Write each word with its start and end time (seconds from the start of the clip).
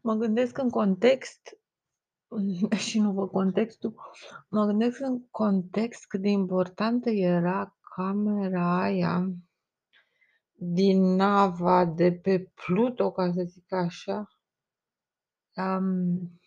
Mă 0.00 0.14
gândesc 0.14 0.58
în 0.58 0.70
context 0.70 1.58
și 2.86 3.00
nu 3.00 3.12
văd 3.12 3.30
contextul, 3.30 3.94
mă 4.48 4.64
gândesc 4.64 5.00
în 5.00 5.28
context 5.30 6.06
cât 6.06 6.20
de 6.20 6.28
importantă 6.28 7.10
era 7.10 7.76
camera 7.94 8.80
aia 8.80 9.32
din 10.52 11.02
nava 11.02 11.84
de 11.84 12.12
pe 12.12 12.50
Pluto, 12.54 13.12
ca 13.12 13.32
să 13.32 13.42
zic 13.42 13.72
așa. 13.72 14.28
Um, 15.56 16.40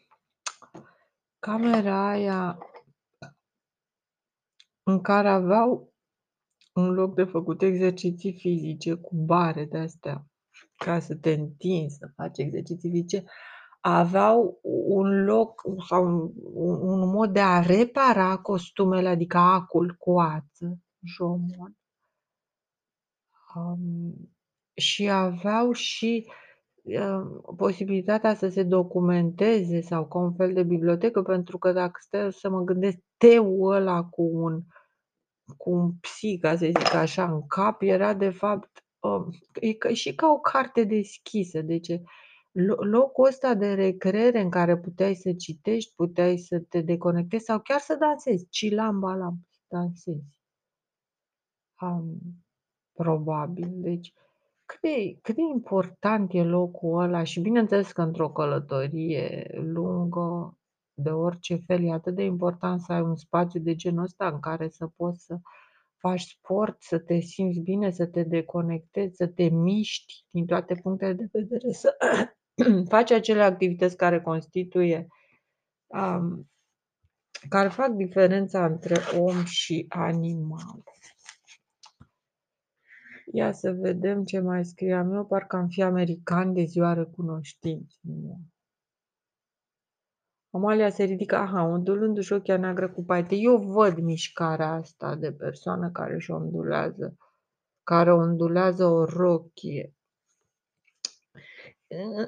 camera 1.39 2.07
aia 2.09 2.57
în 4.83 5.01
care 5.01 5.29
aveau 5.29 5.93
un 6.73 6.91
loc 6.91 7.15
de 7.15 7.23
făcut 7.23 7.61
exerciții 7.61 8.33
fizice 8.33 8.93
cu 8.93 9.15
bare 9.15 9.65
de 9.65 9.77
astea, 9.77 10.25
ca 10.85 10.99
să 10.99 11.15
te 11.15 11.31
întinzi, 11.31 11.97
să 11.97 12.11
faci 12.15 12.37
exerciții 12.37 12.89
fizice, 12.89 13.23
aveau 13.81 14.59
un 14.87 15.23
loc 15.23 15.61
sau 15.87 16.05
un, 16.53 16.89
un 16.89 17.09
mod 17.09 17.33
de 17.33 17.39
a 17.39 17.59
repara 17.59 18.37
costumele, 18.37 19.09
adică 19.09 19.37
acul 19.37 19.95
cu 19.99 20.19
ață, 20.19 20.79
jomon. 21.03 21.77
Um, 23.55 24.31
și 24.73 25.09
aveau 25.09 25.71
și 25.71 26.31
uh, 26.83 27.41
posibilitatea 27.57 28.35
să 28.35 28.47
se 28.47 28.63
documenteze 28.63 29.81
sau 29.81 30.07
ca 30.07 30.17
un 30.19 30.33
fel 30.33 30.53
de 30.53 30.63
bibliotecă, 30.63 31.21
pentru 31.21 31.57
că 31.57 31.71
dacă 31.71 31.99
stai 31.99 32.33
să 32.33 32.49
mă 32.49 32.61
gândesc, 32.61 32.97
teul 33.17 33.73
ăla 33.73 34.03
cu 34.03 34.21
un, 34.21 34.61
cu 35.57 35.69
un 35.69 35.91
psi, 35.91 36.37
ca 36.37 36.55
să 36.55 36.65
zic 36.65 36.93
așa, 36.93 37.31
în 37.31 37.47
cap, 37.47 37.81
era 37.81 38.13
de 38.13 38.29
fapt 38.29 38.69
uh, 38.77 38.90
e 39.59 39.73
ca, 39.73 39.93
și 39.93 40.15
ca 40.15 40.27
o 40.27 40.39
carte 40.39 40.83
deschisă. 40.83 41.61
Deci 41.61 41.87
locul 42.79 43.27
ăsta 43.27 43.53
de 43.53 43.73
recreere 43.73 44.41
în 44.41 44.49
care 44.49 44.77
puteai 44.77 45.15
să 45.15 45.33
citești, 45.33 45.93
puteai 45.95 46.37
să 46.37 46.59
te 46.59 46.81
deconectezi 46.81 47.43
sau 47.43 47.59
chiar 47.59 47.79
să 47.79 47.95
dansezi, 47.95 48.49
cilam 48.49 48.99
balam, 48.99 49.47
să 49.49 49.61
dansezi. 49.67 50.25
Um, 51.81 52.19
probabil. 52.93 53.69
Deci, 53.71 54.13
cât 54.65 54.81
de, 54.81 55.17
cât 55.21 55.35
de 55.35 55.41
important 55.41 56.33
e 56.33 56.43
locul 56.43 57.01
ăla 57.01 57.23
și 57.23 57.39
bineînțeles 57.39 57.91
că 57.91 58.01
într-o 58.01 58.31
călătorie 58.31 59.47
lungă, 59.53 60.57
de 60.93 61.09
orice 61.09 61.55
fel, 61.55 61.83
e 61.83 61.91
atât 61.91 62.15
de 62.15 62.23
important 62.23 62.81
să 62.81 62.93
ai 62.93 63.01
un 63.01 63.15
spațiu 63.15 63.59
de 63.59 63.75
genul 63.75 64.03
ăsta 64.03 64.27
în 64.27 64.39
care 64.39 64.69
să 64.69 64.87
poți 64.87 65.25
să 65.25 65.39
faci 66.01 66.21
sport, 66.21 66.81
să 66.81 66.99
te 66.99 67.19
simți 67.19 67.59
bine, 67.59 67.91
să 67.91 68.05
te 68.05 68.23
deconectezi, 68.23 69.15
să 69.15 69.27
te 69.27 69.43
miști 69.43 70.13
din 70.29 70.45
toate 70.45 70.75
punctele 70.75 71.13
de 71.13 71.29
vedere, 71.31 71.71
să 71.71 71.97
faci 72.93 73.11
acele 73.11 73.43
activități 73.43 73.97
care 73.97 74.21
constituie, 74.21 75.07
um, 75.87 76.51
care 77.49 77.69
fac 77.69 77.89
diferența 77.89 78.65
între 78.65 78.95
om 79.19 79.43
și 79.43 79.85
animal. 79.89 80.83
Ia 83.33 83.51
să 83.51 83.71
vedem 83.71 84.23
ce 84.23 84.39
mai 84.39 84.65
scriam 84.65 85.13
eu, 85.13 85.25
parcă 85.25 85.55
am 85.55 85.67
fi 85.67 85.81
american 85.81 86.53
de 86.53 86.63
ziua 86.63 86.93
recunoștinței. 86.93 87.99
Amalia 90.53 90.89
se 90.89 91.03
ridică, 91.03 91.35
aha, 91.35 91.63
ondulându-și 91.63 92.33
ochia 92.33 92.57
neagră 92.57 92.89
cu 92.89 93.03
paite. 93.03 93.35
Eu 93.35 93.57
văd 93.57 93.97
mișcarea 93.97 94.71
asta 94.71 95.15
de 95.15 95.31
persoană 95.31 95.89
care 95.89 96.13
își 96.13 96.31
ondulează, 96.31 97.17
care 97.83 98.13
ondulează 98.13 98.85
o 98.85 99.05
rochie. 99.05 99.93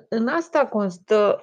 În 0.09 0.27
asta 0.27 0.67
constă 0.67 1.37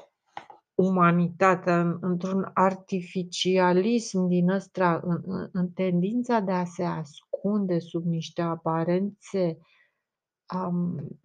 umanitatea, 0.75 1.98
într-un 2.00 2.50
artificialism 2.55 4.27
din 4.27 4.50
ăsta, 4.50 5.00
în, 5.05 5.22
în, 5.25 5.48
în 5.53 5.70
tendința 5.70 6.41
de 6.41 6.53
a 6.53 6.65
se 6.65 6.84
ascunde 6.84 7.78
sub 7.78 8.04
niște 8.04 8.43
aparențe, 8.43 9.59
um, 10.54 11.19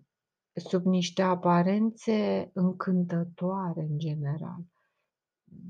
sub 0.54 0.86
niște 0.86 1.22
aparențe 1.22 2.50
încântătoare 2.54 3.82
în 3.82 3.98
general. 3.98 4.60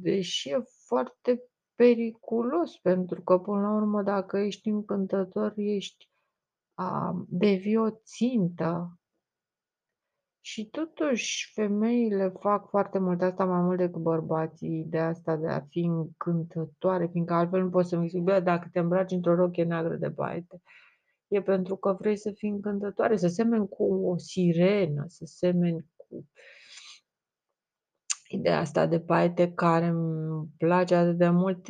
Deși 0.02 0.50
e 0.50 0.64
foarte 0.86 1.44
periculos, 1.76 2.78
pentru 2.78 3.22
că, 3.22 3.38
până 3.38 3.62
la 3.62 3.76
urmă, 3.76 4.02
dacă 4.02 4.38
ești 4.38 4.70
încântător, 4.70 5.54
ești, 5.56 6.10
um, 6.78 7.26
devii 7.30 7.78
o 7.78 7.90
țintă. 7.90 9.00
Și 10.42 10.70
totuși 10.70 11.52
femeile 11.54 12.30
fac 12.40 12.70
foarte 12.70 13.00
mult 13.00 13.22
asta 13.22 13.46
mai 13.46 13.62
mult 13.62 13.78
decât 13.78 14.02
bărbații, 14.02 14.80
ideea 14.80 15.08
asta 15.08 15.36
de 15.36 15.48
a 15.48 15.62
fi 15.62 15.80
încântătoare, 15.80 17.08
fiindcă 17.08 17.34
altfel 17.34 17.64
nu 17.64 17.70
poți 17.70 17.90
să 17.90 17.98
mi 17.98 18.08
zic, 18.08 18.24
dacă 18.24 18.70
te 18.72 18.80
îmbraci 18.80 19.12
într-o 19.12 19.36
rochie 19.36 19.64
neagră 19.64 19.96
de 19.96 20.08
baite, 20.08 20.62
e 21.28 21.42
pentru 21.42 21.76
că 21.76 21.96
vrei 22.00 22.18
să 22.18 22.32
fii 22.32 22.50
încântătoare, 22.50 23.18
să 23.18 23.28
semeni 23.28 23.68
cu 23.68 23.84
o 23.84 24.18
sirenă, 24.18 25.04
să 25.08 25.24
semeni 25.26 25.86
cu 25.96 26.28
ideea 28.46 28.60
asta 28.60 28.86
de 28.86 29.00
paete 29.00 29.54
care 29.54 29.86
îmi 29.86 30.48
place 30.58 30.96
atât 30.96 31.18
de 31.18 31.30
mult, 31.30 31.68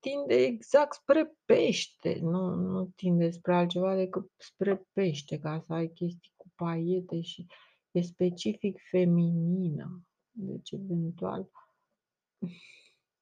tinde 0.00 0.34
exact 0.34 0.94
spre 0.94 1.36
pește, 1.44 2.18
nu, 2.20 2.54
nu 2.54 2.84
tinde 2.84 3.30
spre 3.30 3.54
altceva 3.54 3.94
decât 3.94 4.30
spre 4.36 4.86
pește, 4.92 5.38
ca 5.38 5.62
să 5.66 5.72
ai 5.72 5.88
chestii 5.88 6.32
cu 6.36 6.46
paiete 6.54 7.20
și 7.20 7.46
e 7.90 8.00
specific 8.00 8.78
feminină. 8.90 10.02
Deci, 10.30 10.70
eventual, 10.70 11.50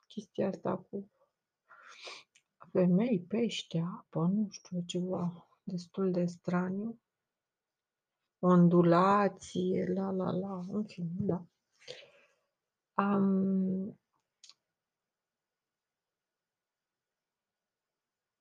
chestia 0.07 0.49
asta 0.49 0.87
cu 0.89 1.09
femei, 2.71 3.21
pește, 3.29 3.84
apă, 3.99 4.31
nu 4.34 4.49
știu, 4.51 4.83
ceva 4.87 5.49
destul 5.63 6.11
de 6.11 6.25
straniu. 6.27 6.99
Ondulație, 8.39 9.93
la 9.95 10.11
la 10.11 10.31
la, 10.31 10.65
în 10.69 10.84
fine, 10.84 11.11
da. 11.15 11.47
Um, 12.94 13.98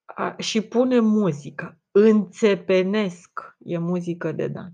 a, 0.05 0.35
și 0.37 0.61
pune 0.61 0.99
muzică. 0.99 1.79
Înțepenesc. 1.91 3.55
E 3.59 3.77
muzică 3.77 4.31
de 4.31 4.47
dans. 4.47 4.73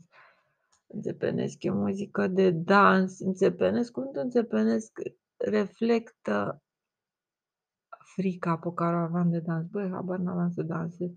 Înțepenesc 0.88 1.64
e 1.64 1.70
muzică 1.70 2.28
de 2.28 2.52
dans. 2.52 3.20
Înțepenesc, 3.20 3.92
cuvântul 3.92 4.22
înțepenesc 4.22 5.00
reflectă 5.38 6.62
frica 8.14 8.58
pe 8.58 8.70
care 8.76 8.96
o 8.96 9.00
aveam 9.00 9.30
de 9.30 9.40
dans. 9.40 9.68
Băi, 9.68 9.90
habar 9.90 10.20
n-aveam 10.20 10.52
să 10.52 10.62
dansez. 10.62 11.10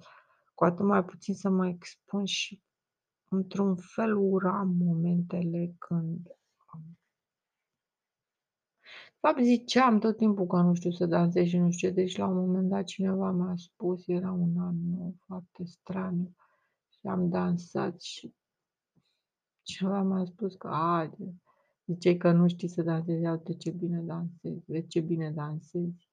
Cu 0.55 0.65
atât 0.65 0.85
mai 0.85 1.05
puțin 1.05 1.35
să 1.35 1.49
mă 1.49 1.67
expun 1.67 2.25
și 2.25 2.63
într-un 3.29 3.77
fel 3.77 4.17
uram 4.17 4.69
momentele 4.69 5.75
când 5.79 6.40
fapt, 9.21 9.43
ziceam 9.43 9.99
tot 9.99 10.17
timpul 10.17 10.47
că 10.47 10.57
nu 10.57 10.75
știu 10.75 10.91
să 10.91 11.07
dansez 11.07 11.47
și 11.47 11.59
nu 11.59 11.71
știu 11.71 11.89
ce, 11.89 11.95
deci 11.95 12.17
la 12.17 12.27
un 12.27 12.37
moment 12.37 12.69
dat 12.69 12.85
cineva 12.85 13.31
mi-a 13.31 13.55
spus, 13.57 14.09
era 14.09 14.33
un 14.33 14.59
an 14.59 14.77
nou, 14.91 15.15
foarte 15.27 15.65
straniu, 15.65 16.35
și 16.89 17.07
am 17.07 17.29
dansat 17.29 18.01
și 18.01 18.35
cineva 19.63 20.03
mi-a 20.03 20.25
spus 20.25 20.55
că, 20.55 20.69
a, 20.69 21.11
ziceai 21.87 22.17
că 22.17 22.33
nu 22.33 22.49
știi 22.49 22.69
să 22.69 22.83
dansezi, 22.83 23.27
uite 23.27 23.55
ce 23.55 23.71
bine 23.71 24.01
dansezi, 24.01 24.65
vezi 24.67 24.87
ce 24.87 25.01
bine 25.01 25.31
dansezi. 25.31 26.09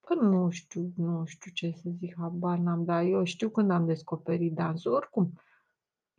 Păi 0.00 0.16
nu 0.20 0.50
știu, 0.50 0.92
nu 0.96 1.24
știu 1.24 1.50
ce 1.52 1.70
să 1.70 1.90
zic, 1.98 2.14
habar 2.18 2.58
n-am, 2.58 2.84
dar 2.84 3.02
eu 3.04 3.24
știu 3.24 3.50
când 3.50 3.70
am 3.70 3.86
descoperit 3.86 4.54
dansul, 4.54 4.92
oricum, 4.92 5.32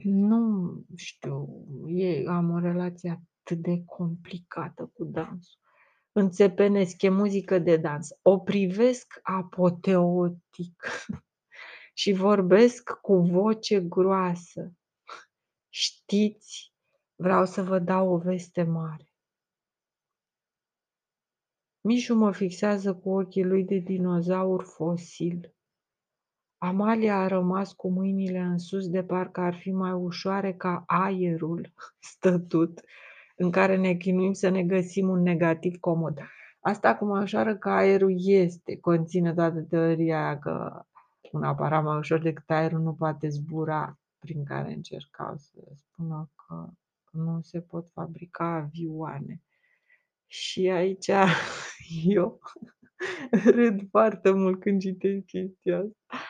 nu 0.04 0.74
știu, 0.96 1.66
e, 1.88 2.28
am 2.28 2.50
o 2.50 2.60
relație 2.60 3.10
atât 3.10 3.62
de 3.62 3.84
complicată 3.86 4.92
cu 4.94 5.04
dansul 5.04 5.60
înțepenesc, 6.20 7.02
e 7.02 7.10
muzică 7.10 7.60
de 7.60 7.78
dans. 7.78 8.10
O 8.22 8.40
privesc 8.40 9.20
apoteotic 9.22 10.88
și 12.00 12.12
vorbesc 12.12 12.90
cu 13.02 13.16
voce 13.16 13.82
groasă. 13.82 14.74
Știți, 15.70 16.74
vreau 17.16 17.46
să 17.46 17.64
vă 17.64 17.80
dau 17.80 18.14
o 18.14 18.18
veste 18.18 18.64
mare. 18.64 19.12
Mișu 21.82 22.16
mă 22.16 22.32
fixează 22.32 22.96
cu 22.96 23.10
ochii 23.10 23.44
lui 23.44 23.64
de 23.64 23.78
dinozaur 23.78 24.64
fosil. 24.64 25.56
Amalia 26.58 27.16
a 27.16 27.28
rămas 27.28 27.74
cu 27.74 27.90
mâinile 27.90 28.40
în 28.40 28.58
sus 28.58 28.90
de 28.90 29.04
parcă 29.04 29.42
ar 29.42 29.56
fi 29.56 29.72
mai 29.72 29.92
ușoare 29.92 30.54
ca 30.54 30.84
aerul 30.88 31.74
stătut 32.12 32.82
în 33.40 33.52
care 33.52 33.76
ne 33.76 33.94
chinuim 33.94 34.34
să 34.34 34.50
ne 34.50 34.64
găsim 34.64 35.10
un 35.10 35.22
negativ 35.22 35.78
comod. 35.80 36.20
Asta 36.60 36.96
cu 36.96 37.06
mășoară 37.06 37.58
că 37.58 37.70
aerul 37.70 38.14
este, 38.18 38.78
conține 38.80 39.34
toată 39.34 39.62
teoria 39.62 40.26
aia 40.26 40.40
că 40.40 40.82
un 41.32 41.44
aparat 41.44 41.84
mai 41.84 41.98
ușor 41.98 42.22
decât 42.22 42.50
aerul 42.50 42.80
nu 42.80 42.94
poate 42.94 43.28
zbura, 43.28 44.00
prin 44.20 44.44
care 44.44 44.74
încercau 44.74 45.36
să 45.38 45.60
spună 45.76 46.32
că 46.36 46.70
nu 47.12 47.42
se 47.42 47.62
pot 47.62 47.90
fabrica 47.90 48.46
avioane. 48.46 49.42
Și 50.28 50.70
aici 50.70 51.08
eu 52.04 52.40
râd 53.56 53.90
foarte 53.90 54.32
mult 54.32 54.60
când 54.60 54.80
citesc 54.82 55.26
chestia 55.26 55.78
asta. 55.78 56.26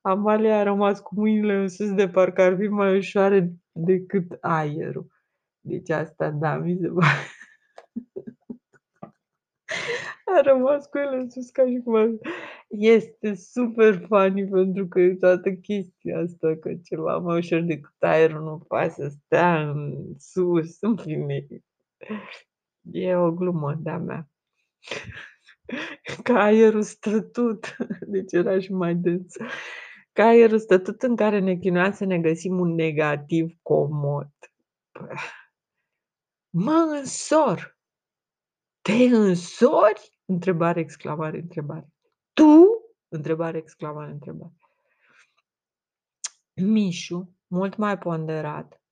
Amalia 0.00 0.58
a 0.58 0.62
rămas 0.62 1.00
cu 1.00 1.14
mâinile 1.14 1.54
în 1.54 1.68
sus 1.68 1.94
de 1.94 2.08
parcă 2.08 2.42
ar 2.42 2.56
fi 2.56 2.66
mai 2.66 2.96
ușoare 2.96 3.52
decât 3.72 4.36
aerul. 4.40 5.11
Deci 5.64 5.90
asta, 5.90 6.30
da, 6.30 6.56
mi 6.56 6.78
se 6.80 6.88
pare 6.88 7.28
a 10.36 10.40
rămas 10.40 10.86
cu 10.86 10.98
ele 10.98 11.16
în 11.16 11.30
sus 11.30 11.50
ca 11.50 11.66
și 11.66 11.80
cum 11.84 11.94
ar 11.94 12.08
este 12.68 13.34
super 13.34 14.04
funny 14.06 14.48
pentru 14.48 14.86
că 14.86 15.00
e 15.00 15.14
toată 15.14 15.52
chestia 15.52 16.18
asta 16.18 16.56
că 16.60 16.74
ceva 16.82 17.18
mai 17.18 17.36
ușor 17.36 17.60
decât 17.60 17.94
aerul 17.98 18.42
nu 18.42 18.58
poate 18.58 18.88
să 18.88 19.08
stea 19.08 19.70
în 19.70 20.14
sus, 20.18 20.80
în 20.80 20.96
fine. 20.96 21.46
E 22.92 23.14
o 23.14 23.32
glumă 23.32 23.74
de-a 23.80 23.98
mea. 23.98 24.28
Că 26.22 26.32
aerul 26.32 26.82
stă 26.82 27.20
tot, 27.20 27.76
deci 28.00 28.32
era 28.32 28.58
și 28.58 28.72
mai 28.72 28.94
dens. 28.94 29.36
Ca 30.12 30.24
aerul 30.24 30.58
stă 30.58 30.78
tot 30.78 31.02
în 31.02 31.16
care 31.16 31.38
ne 31.38 31.56
chinuiam 31.56 31.92
să 31.92 32.04
ne 32.04 32.18
găsim 32.18 32.58
un 32.58 32.74
negativ 32.74 33.58
comod. 33.62 34.30
Mă 36.54 36.96
însor! 36.98 37.78
Te 38.80 38.92
însori? 38.92 40.20
Întrebare, 40.24 40.80
exclamare, 40.80 41.38
întrebare. 41.38 41.92
Tu? 42.32 42.66
Întrebare, 43.08 43.58
exclamare, 43.58 44.10
întrebare. 44.10 44.52
Mișu, 46.54 47.36
mult 47.46 47.76
mai 47.76 47.98
ponderat, 47.98 48.82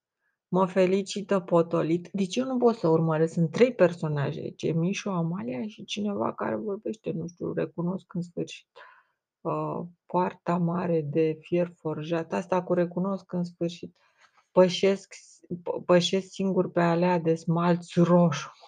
mă 0.49 0.67
felicită 0.67 1.41
potolit. 1.41 2.09
Deci 2.13 2.37
eu 2.37 2.45
nu 2.45 2.57
pot 2.57 2.77
să 2.77 2.89
urmăresc, 2.89 3.33
sunt 3.33 3.51
trei 3.51 3.75
personaje 3.75 4.41
aici, 4.41 4.63
e 4.63 4.73
Mișu, 4.73 5.11
Amalia 5.11 5.67
și 5.67 5.85
cineva 5.85 6.35
care 6.35 6.57
vorbește, 6.57 7.11
nu 7.11 7.27
știu, 7.27 7.53
recunosc 7.53 8.15
în 8.15 8.23
sfârșit. 8.23 8.69
Uh, 9.41 9.81
poarta 10.07 10.57
mare 10.57 11.01
de 11.01 11.39
fier 11.41 11.73
forjat, 11.77 12.33
asta 12.33 12.63
cu 12.63 12.75
recunosc 12.75 13.33
în 13.33 13.45
sfârșit. 13.45 13.97
Pășesc, 14.53 15.15
pășesc 15.85 16.29
singur 16.31 16.71
pe 16.71 16.81
alea 16.81 17.19
de 17.19 17.35
smalț 17.35 17.95
roșu. 17.95 18.53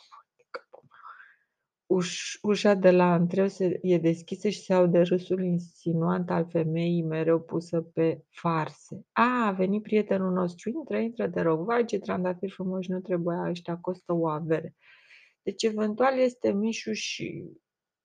Uș, 1.86 2.38
ușa 2.42 2.74
de 2.74 2.90
la 2.90 3.14
întreu 3.14 3.48
se, 3.48 3.78
e 3.82 3.98
deschisă 3.98 4.48
și 4.48 4.62
se 4.62 4.74
aude 4.74 5.00
râsul 5.00 5.44
insinuant 5.44 6.30
al 6.30 6.48
femeii 6.50 7.02
mereu 7.02 7.40
pusă 7.40 7.80
pe 7.80 8.24
farse. 8.28 9.06
A, 9.12 9.46
a 9.46 9.50
venit 9.50 9.82
prietenul 9.82 10.32
nostru, 10.32 10.70
intră, 10.70 10.98
intră, 10.98 11.30
te 11.30 11.40
rog, 11.40 11.64
vai 11.64 11.84
ce 11.84 11.98
trandafiri 11.98 12.52
frumoși, 12.52 12.90
nu 12.90 13.00
trebuia, 13.00 13.48
ăștia 13.48 13.76
costă 13.76 14.12
o 14.12 14.28
avere. 14.28 14.76
Deci 15.42 15.62
eventual 15.62 16.18
este 16.18 16.52
Mișu 16.52 16.92
și 16.92 17.44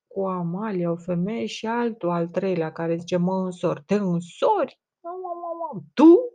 cu 0.08 0.26
Amalia, 0.26 0.92
o 0.92 0.96
femeie 0.96 1.46
și 1.46 1.66
altul, 1.66 2.10
al 2.10 2.28
treilea, 2.28 2.72
care 2.72 2.98
zice, 2.98 3.18
mă 3.18 3.36
însor, 3.36 3.82
te 3.86 3.96
însori? 3.96 4.82
Tu? 5.94 6.27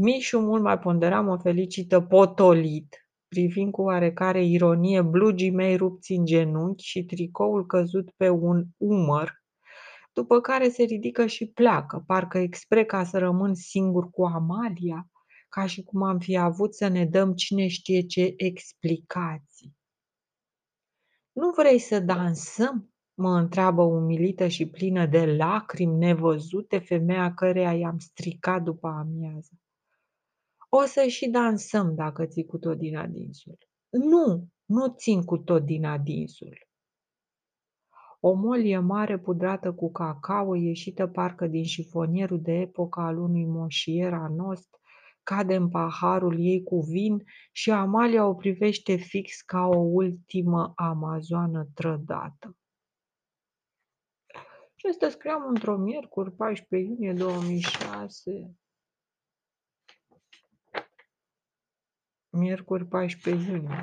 Mișu 0.00 0.38
mult 0.38 0.62
mai 0.62 0.78
ponderat 0.78 1.24
mă 1.24 1.36
felicită 1.36 2.00
potolit, 2.00 3.08
privind 3.28 3.72
cu 3.72 3.82
oarecare 3.82 4.44
ironie 4.44 5.02
blugii 5.02 5.50
mei 5.50 5.76
rupți 5.76 6.12
în 6.12 6.24
genunchi 6.24 6.84
și 6.84 7.04
tricoul 7.04 7.66
căzut 7.66 8.10
pe 8.10 8.28
un 8.28 8.64
umăr, 8.76 9.42
după 10.12 10.40
care 10.40 10.68
se 10.68 10.82
ridică 10.82 11.26
și 11.26 11.46
pleacă, 11.46 12.02
parcă 12.06 12.38
expre 12.38 12.84
ca 12.84 13.04
să 13.04 13.18
rămân 13.18 13.54
singur 13.54 14.10
cu 14.10 14.24
Amalia, 14.24 15.08
ca 15.48 15.66
și 15.66 15.82
cum 15.82 16.02
am 16.02 16.18
fi 16.18 16.36
avut 16.36 16.74
să 16.74 16.88
ne 16.88 17.04
dăm 17.04 17.34
cine 17.34 17.66
știe 17.66 18.00
ce 18.00 18.34
explicații. 18.36 19.76
Nu 21.32 21.50
vrei 21.56 21.78
să 21.78 22.00
dansăm? 22.00 22.92
mă 23.14 23.38
întreabă 23.38 23.82
umilită 23.82 24.48
și 24.48 24.68
plină 24.68 25.06
de 25.06 25.24
lacrimi 25.26 25.96
nevăzute 25.96 26.78
femeia 26.78 27.34
căreia 27.34 27.72
i-am 27.72 27.98
stricat 27.98 28.62
după 28.62 28.88
amiază. 28.88 29.50
O 30.68 30.84
să 30.84 31.06
și 31.06 31.28
dansăm 31.28 31.94
dacă 31.94 32.26
ții 32.26 32.44
cu 32.44 32.58
tot 32.58 32.78
din 32.78 32.96
adinsul. 32.96 33.58
Nu, 33.88 34.48
nu 34.64 34.94
țin 34.96 35.24
cu 35.24 35.38
tot 35.38 35.64
din 35.64 35.84
adinsul. 35.84 36.68
O 38.20 38.32
molie 38.32 38.78
mare 38.78 39.18
pudrată 39.18 39.72
cu 39.72 39.90
cacao, 39.90 40.54
ieșită 40.54 41.06
parcă 41.06 41.46
din 41.46 41.64
șifonierul 41.64 42.40
de 42.40 42.52
epoca 42.52 43.06
al 43.06 43.18
unui 43.18 43.46
moșier 43.46 44.12
anost, 44.12 44.68
cade 45.22 45.54
în 45.54 45.68
paharul 45.68 46.36
ei 46.38 46.62
cu 46.62 46.80
vin 46.80 47.24
și 47.52 47.70
Amalia 47.70 48.26
o 48.26 48.34
privește 48.34 48.96
fix 48.96 49.40
ca 49.40 49.66
o 49.66 49.78
ultimă 49.78 50.72
amazoană 50.76 51.68
trădată. 51.74 52.56
Și 54.74 54.86
asta 54.90 55.08
scriam 55.08 55.46
într-o 55.48 55.76
miercuri, 55.76 56.32
14 56.32 56.88
iunie 56.90 57.12
2006. 57.12 58.56
Miercuri 62.30 62.86
14 62.86 63.50
iunie. 63.50 63.82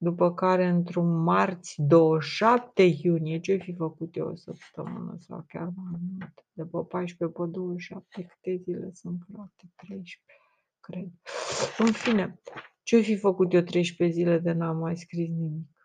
După 0.00 0.34
care, 0.34 0.66
într-un 0.66 1.22
marți 1.22 1.82
27 1.82 2.82
iunie, 2.82 3.40
ce 3.40 3.56
fi 3.56 3.74
făcut 3.74 4.16
eu 4.16 4.28
o 4.28 4.34
săptămână 4.34 5.16
sau 5.18 5.44
chiar 5.48 5.72
mai 5.76 6.00
mult? 6.10 6.44
De 6.52 6.64
pe 6.64 6.78
14 6.88 7.38
pe 7.38 7.46
27, 7.46 8.22
câte 8.22 8.56
zile 8.62 8.90
sunt, 8.92 9.22
frate? 9.32 9.72
13, 9.76 10.20
cred. 10.80 11.08
În 11.78 11.92
fine, 11.92 12.40
ce 12.82 13.00
fi 13.00 13.16
făcut 13.16 13.52
eu 13.52 13.60
13 13.60 14.16
zile 14.18 14.38
de 14.38 14.52
n-am 14.52 14.76
mai 14.76 14.96
scris 14.96 15.28
nimic? 15.28 15.76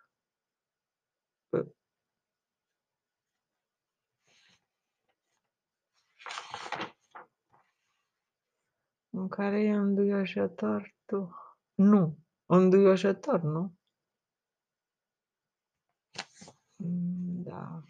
În 9.10 9.28
care 9.28 9.62
e 9.62 9.72
înduioșător 9.72 10.96
tu. 11.06 11.36
Nu, 11.76 12.18
înduioșător, 12.46 13.42
nu? 13.42 13.74
Mm, 16.76 17.44
da. 17.44 17.84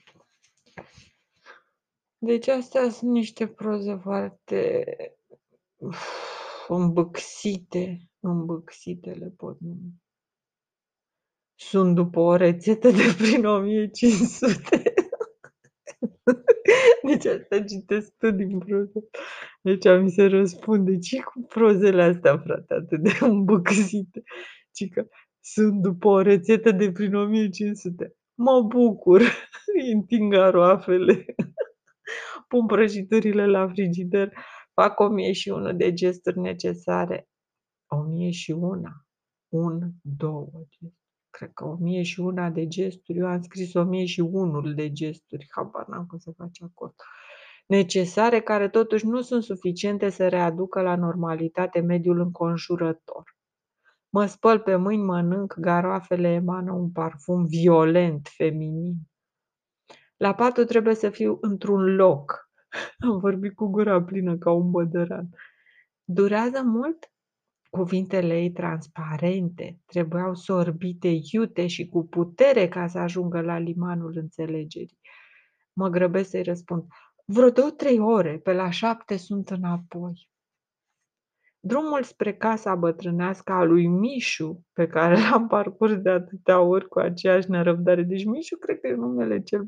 Deci 2.18 2.48
astea 2.48 2.90
sunt 2.90 3.12
niște 3.12 3.48
proze 3.48 3.96
foarte 3.96 4.86
îmbâxite, 6.68 8.10
îmbâxite 8.20 9.12
le 9.12 9.30
pot 9.30 9.60
numi. 9.60 10.02
Sunt 11.56 11.96
după 11.96 12.20
o 12.20 12.36
rețetă 12.36 12.90
de 12.90 13.16
prin 13.18 13.46
1500. 13.46 14.94
Deci 17.08 17.26
asta 17.26 17.64
citesc 17.64 18.14
tot 18.18 18.34
din 18.36 18.58
proză. 18.58 19.10
Deci 19.62 19.86
mi 20.02 20.10
se 20.10 20.26
răspunde, 20.26 20.98
ce 20.98 21.22
cu 21.22 21.46
prozele 21.48 22.04
astea, 22.04 22.38
frate, 22.38 22.74
atât 22.74 23.00
de 23.00 23.12
îmbâxite? 23.26 24.24
Ci 24.72 24.90
că 24.90 25.08
sunt 25.40 25.82
după 25.82 26.08
o 26.08 26.22
rețetă 26.22 26.72
de 26.72 26.92
prin 26.92 27.16
1500. 27.16 28.16
Mă 28.36 28.62
bucur, 28.62 29.22
îi 29.76 29.92
întind 29.92 30.32
garoafele, 30.32 31.26
pun 32.48 32.66
prăjiturile 32.66 33.48
la 33.48 33.68
frigider, 33.68 34.34
fac 34.74 35.00
o 35.00 35.08
mie 35.08 35.32
și 35.32 35.50
unul 35.50 35.78
de 35.78 35.94
gesturi 35.94 36.40
necesare. 36.40 37.28
O 37.88 38.02
mie 38.02 38.32
și 38.32 38.52
una. 38.52 39.06
Un, 39.50 39.92
două 40.02 40.50
gesturi. 40.70 41.03
Cred 41.38 41.52
că 41.54 41.66
o 41.66 41.76
mie 41.80 42.04
și 42.04 42.20
una 42.20 42.50
de 42.50 42.68
gesturi. 42.68 43.18
Eu 43.18 43.28
am 43.28 43.42
scris 43.42 43.74
o 43.74 43.84
mie 43.84 44.06
și 44.06 44.20
unul 44.20 44.74
de 44.74 44.92
gesturi. 44.92 45.48
Habar 45.50 45.88
n-am 45.88 46.06
cum 46.06 46.18
să 46.18 46.32
faci 46.38 46.62
acord. 46.62 46.94
Necesare 47.68 48.40
care 48.40 48.70
totuși 48.70 49.06
nu 49.06 49.22
sunt 49.22 49.44
suficiente 49.44 50.10
să 50.10 50.28
readucă 50.28 50.82
la 50.82 50.96
normalitate 50.96 51.80
mediul 51.80 52.20
înconjurător. 52.20 53.38
Mă 54.10 54.26
spăl 54.26 54.60
pe 54.60 54.76
mâini, 54.76 55.04
mănânc, 55.04 55.54
garoafele 55.60 56.34
emană 56.34 56.72
un 56.72 56.92
parfum 56.92 57.46
violent, 57.46 58.28
feminin. 58.28 58.96
La 60.18 60.34
patru 60.34 60.64
trebuie 60.64 60.96
să 60.96 61.10
fiu 61.10 61.38
într-un 61.42 61.96
loc. 61.96 62.50
Am 63.10 63.20
vorbit 63.20 63.56
cu 63.56 63.68
gura 63.68 64.04
plină 64.04 64.38
ca 64.38 64.52
un 64.52 64.72
bădăran. 64.72 65.30
Durează 66.04 66.62
mult? 66.64 67.13
Cuvintele 67.78 68.40
ei 68.40 68.52
transparente 68.52 69.80
trebuiau 69.86 70.36
sorbite 70.36 71.20
iute 71.32 71.68
și 71.68 71.88
cu 71.88 72.08
putere 72.08 72.68
ca 72.68 72.88
să 72.88 72.98
ajungă 72.98 73.42
la 73.42 73.58
limanul 73.58 74.14
înțelegerii. 74.16 75.00
Mă 75.74 75.88
grăbesc 75.88 76.30
să-i 76.30 76.44
răspund. 76.44 76.84
Vreo 77.26 77.50
două, 77.50 77.70
trei 77.70 78.00
ore, 78.00 78.38
pe 78.38 78.54
la 78.54 78.70
șapte 78.70 79.18
sunt 79.18 79.50
înapoi. 79.50 80.30
Drumul 81.60 82.04
spre 82.04 82.34
casa 82.34 82.76
bătrânească 82.76 83.52
a 83.52 83.64
lui 83.64 83.88
Mișu, 83.88 84.66
pe 84.74 84.88
care 84.88 85.20
l-am 85.30 85.48
parcurs 85.48 85.96
de 85.96 86.10
atâtea 86.10 86.62
ori 86.62 86.88
cu 86.88 87.00
aceeași 87.00 87.50
nerăbdare. 87.50 88.04
Deci 88.04 88.26
Mișu 88.26 88.58
cred 88.58 88.80
că 88.80 88.88
e 88.88 88.94
numele 88.94 89.42
cel, 89.42 89.68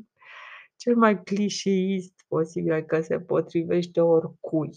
cel 0.76 0.96
mai 0.96 1.22
clișeist 1.22 2.24
posibil, 2.28 2.80
că 2.80 3.00
se 3.00 3.20
potrivește 3.20 4.00
oricui. 4.00 4.70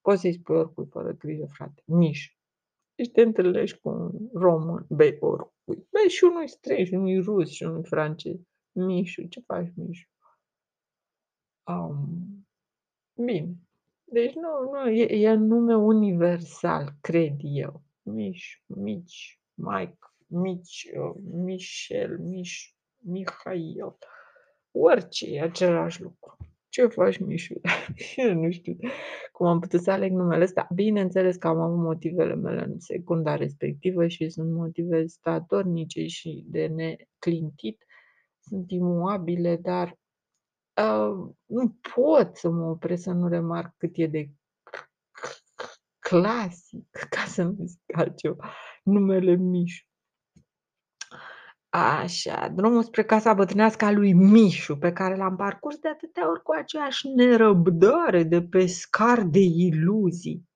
Poți 0.00 0.20
să-i 0.20 0.32
spui 0.32 0.56
oricui 0.56 0.86
fără 0.90 1.12
grijă, 1.12 1.46
frate. 1.52 1.82
Mișu. 1.84 2.35
Și 2.98 3.10
te 3.10 3.20
întâlnești 3.20 3.78
cu 3.78 3.88
un 3.88 4.10
român, 4.32 4.86
bei 4.88 5.16
oricui. 5.20 5.86
Bei 5.90 6.08
și 6.08 6.24
unul 6.24 6.46
străin, 6.46 6.84
și 6.84 6.94
unul 6.94 7.22
rus, 7.22 7.50
și 7.50 7.62
unul 7.62 7.84
francez. 7.84 8.36
Mișu, 8.72 9.22
ce 9.22 9.40
faci, 9.40 9.72
Mișu? 9.74 10.08
Um, 11.66 12.46
bine. 13.14 13.54
Deci 14.04 14.34
nu, 14.34 14.70
nu, 14.72 14.90
e, 14.90 15.28
e 15.28 15.34
nume 15.34 15.76
universal, 15.76 16.94
cred 17.00 17.36
eu. 17.40 17.82
Miș, 18.02 18.62
Mici, 18.66 19.40
Mike, 19.54 19.98
Mici, 20.26 20.88
uh, 20.96 21.14
Michel, 21.32 22.18
Miș, 22.18 22.74
Mihail. 22.96 23.96
Orice, 24.70 25.26
e 25.34 25.42
același 25.42 26.02
lucru. 26.02 26.36
Ce 26.76 26.86
faci, 26.86 27.18
Mișu? 27.18 27.60
Eu 28.16 28.34
nu 28.34 28.50
știu 28.50 28.76
cum 29.32 29.46
am 29.46 29.60
putut 29.60 29.82
să 29.82 29.90
aleg 29.90 30.12
numele 30.12 30.42
ăsta. 30.42 30.66
Bineînțeles 30.74 31.36
că 31.36 31.48
am 31.48 31.58
avut 31.58 31.78
motivele 31.78 32.34
mele 32.34 32.64
în 32.64 32.78
secunda 32.78 33.36
respectivă 33.36 34.06
și 34.06 34.28
sunt 34.28 34.52
motive 34.52 35.06
statornice 35.06 36.06
și 36.06 36.44
de 36.48 36.66
neclintit. 36.66 37.84
Sunt 38.40 38.70
imuabile, 38.70 39.56
dar 39.56 39.98
uh, 40.82 41.34
nu 41.44 41.78
pot 41.94 42.36
să 42.36 42.50
mă 42.50 42.64
opresc 42.64 43.02
să 43.02 43.12
nu 43.12 43.28
remarc 43.28 43.74
cât 43.76 43.90
e 43.94 44.06
de 44.06 44.30
clasic, 45.98 46.88
ca 47.10 47.24
să 47.26 47.42
nu 47.42 47.64
zic 47.64 47.96
altceva, 47.96 48.52
numele 48.82 49.34
Mișu. 49.34 49.85
Așa, 51.78 52.48
drumul 52.54 52.82
spre 52.82 53.04
casa 53.04 53.34
bătrânească 53.34 53.84
a 53.84 53.90
lui 53.90 54.12
Mișu, 54.12 54.76
pe 54.76 54.92
care 54.92 55.16
l-am 55.16 55.36
parcurs 55.36 55.76
de 55.76 55.88
atâtea 55.88 56.30
ori 56.30 56.42
cu 56.42 56.52
aceeași 56.52 57.08
nerăbdare 57.08 58.22
de 58.22 58.42
pescar 58.42 59.22
de 59.22 59.40
iluzii, 59.40 60.48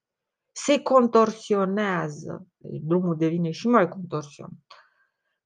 se 0.53 0.81
contorsionează, 0.81 2.47
deci 2.57 2.81
drumul 2.81 3.17
devine 3.17 3.51
și 3.51 3.69
mai 3.69 3.89
contorsionat, 3.89 4.53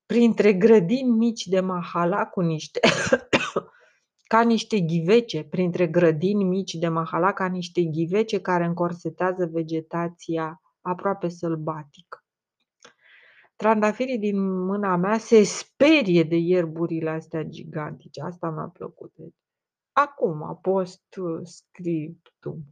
printre 0.06 0.52
grădini 0.52 1.10
mici 1.10 1.46
de 1.46 1.60
mahala 1.60 2.26
cu 2.26 2.40
niște 2.40 2.80
ca 4.32 4.42
niște 4.42 4.80
ghivece, 4.80 5.44
printre 5.44 5.86
grădini 5.86 6.44
mici 6.44 6.74
de 6.74 6.88
mahala, 6.88 7.32
ca 7.32 7.46
niște 7.46 7.82
ghivece 7.82 8.40
care 8.40 8.64
încorsetează 8.64 9.46
vegetația 9.52 10.62
aproape 10.80 11.28
sălbatică. 11.28 12.23
Trandafirii 13.64 14.18
din 14.18 14.64
mâna 14.64 14.96
mea 14.96 15.18
se 15.18 15.42
sperie 15.42 16.22
de 16.22 16.36
ierburile 16.36 17.10
astea 17.10 17.42
gigantice. 17.42 18.20
Asta 18.20 18.50
mi-a 18.50 18.70
plăcut. 18.72 19.12
Deci, 19.16 19.34
acum, 19.92 20.58
post 20.62 21.02
scriptum, 21.42 22.64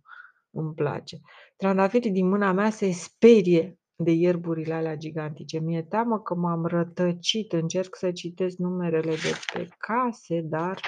îmi 0.50 0.74
place. 0.74 1.20
Trandafirii 1.56 2.10
din 2.10 2.28
mâna 2.28 2.52
mea 2.52 2.70
se 2.70 2.90
sperie 2.90 3.78
de 3.94 4.10
ierburile 4.10 4.74
alea 4.74 4.96
gigantice. 4.96 5.58
Mi-e 5.58 5.82
teamă 5.82 6.20
că 6.20 6.34
m-am 6.34 6.66
rătăcit, 6.66 7.52
încerc 7.52 7.96
să 7.96 8.12
citesc 8.12 8.56
numerele 8.56 9.14
de 9.14 9.32
pe 9.52 9.68
case, 9.78 10.40
dar 10.40 10.80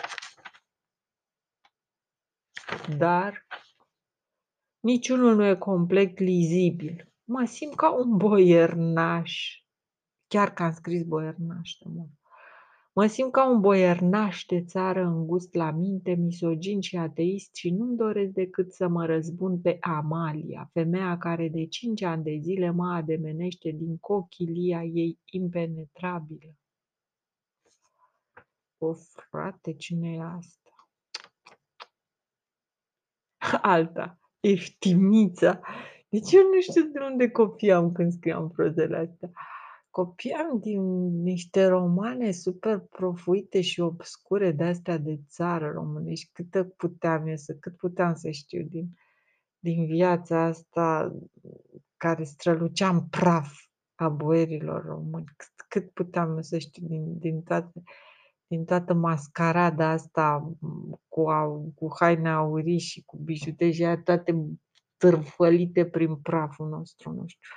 dar 2.99 3.47
niciunul 4.81 5.35
nu 5.35 5.45
e 5.45 5.55
complet 5.55 6.19
lizibil. 6.19 7.13
Mă 7.25 7.45
simt 7.45 7.75
ca 7.75 7.91
un 7.91 8.17
boiernaș 8.17 9.63
Chiar 10.35 10.55
că 10.55 10.63
am 10.63 10.73
scris 10.73 11.03
boiernaș 11.03 11.77
de 11.81 11.91
mult. 11.95 12.11
Mă 12.93 13.07
simt 13.07 13.33
ca 13.33 13.49
un 13.49 13.61
boiernaș 13.61 14.45
de 14.45 14.65
țară 14.65 15.05
îngust 15.05 15.55
la 15.55 15.71
minte, 15.71 16.15
misogin 16.15 16.81
și 16.81 16.97
ateist 16.97 17.55
și 17.55 17.71
nu-mi 17.71 17.97
doresc 17.97 18.33
decât 18.33 18.73
să 18.73 18.89
mă 18.89 19.07
răzbun 19.07 19.61
pe 19.61 19.77
Amalia, 19.81 20.71
femeia 20.73 21.19
care 21.19 21.49
de 21.49 21.67
cinci 21.67 22.03
ani 22.03 22.23
de 22.23 22.39
zile 22.43 22.71
mă 22.71 22.93
ademenește 22.93 23.71
din 23.71 23.99
cochilia 23.99 24.85
ei 24.85 25.19
impenetrabilă. 25.25 26.55
O, 28.79 28.93
frate, 29.31 29.75
cine 29.75 30.15
e 30.15 30.21
asta? 30.21 30.89
Alta, 33.63 34.19
Eftimița. 34.41 35.61
Deci 36.09 36.33
eu 36.33 36.43
nu 36.43 36.61
știu 36.61 36.83
de 36.83 36.99
unde 37.11 37.31
copiam 37.31 37.93
când 37.93 38.13
scriam 38.13 38.51
prozele 38.51 38.97
astea 38.97 39.33
copiam 39.95 40.59
din 40.61 40.83
niște 41.23 41.67
romane 41.67 42.31
super 42.31 42.79
profuite 42.79 43.61
și 43.61 43.81
obscure 43.81 44.53
de 44.53 44.65
astea 44.65 44.99
de 44.99 45.21
țară 45.29 45.71
românești. 45.71 46.31
Cât 46.33 46.75
puteam 46.77 47.27
eu 47.27 47.37
să, 47.37 47.55
cât 47.61 47.77
puteam 47.77 48.15
să 48.15 48.31
știu 48.31 48.63
din, 48.63 48.99
din 49.59 49.87
viața 49.87 50.43
asta 50.43 51.15
care 51.97 52.25
strălucea 52.25 52.89
în 52.89 53.01
praf 53.01 53.53
a 53.95 54.09
boierilor 54.09 54.85
români. 54.85 55.25
Cât, 55.37 55.67
cât 55.69 55.91
puteam 55.91 56.35
eu 56.35 56.43
să 56.43 56.59
știu 56.59 56.87
din, 56.87 57.19
din 57.19 57.43
toate 57.43 57.83
din 58.47 58.65
toată 58.65 58.95
mascarada 58.95 59.89
asta 59.89 60.53
cu, 61.09 61.25
cu 61.75 61.89
haine 61.99 62.31
aurii 62.31 62.79
și 62.79 63.03
cu 63.03 63.17
bijuterii, 63.17 64.03
toate 64.05 64.47
târfălite 64.97 65.85
prin 65.87 66.17
praful 66.17 66.69
nostru, 66.69 67.13
nu 67.13 67.25
știu. 67.27 67.49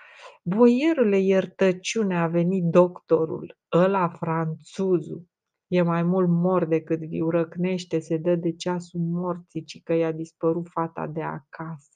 Boierule, 0.44 1.20
iertăciune, 1.20 2.18
a 2.18 2.28
venit 2.28 2.64
doctorul, 2.64 3.58
ăla 3.72 4.10
franțuzul. 4.10 5.26
E 5.68 5.82
mai 5.82 6.04
mult 6.04 6.30
mor 6.30 6.66
decât 6.66 7.00
viu, 7.00 7.30
răcnește, 7.30 8.00
se 8.00 8.18
dă 8.18 8.36
de 8.36 8.56
ceasul 8.56 9.00
morții, 9.00 9.64
ci 9.64 9.84
că 9.84 9.94
i-a 9.94 10.12
dispărut 10.12 10.68
fata 10.70 11.08
de 11.08 11.22
acasă. 11.22 11.90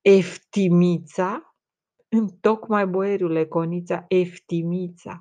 Eftimița? 0.00 1.54
Întocmai 2.08 2.86
boierule, 2.86 3.46
conița, 3.46 4.04
eftimița, 4.08 5.20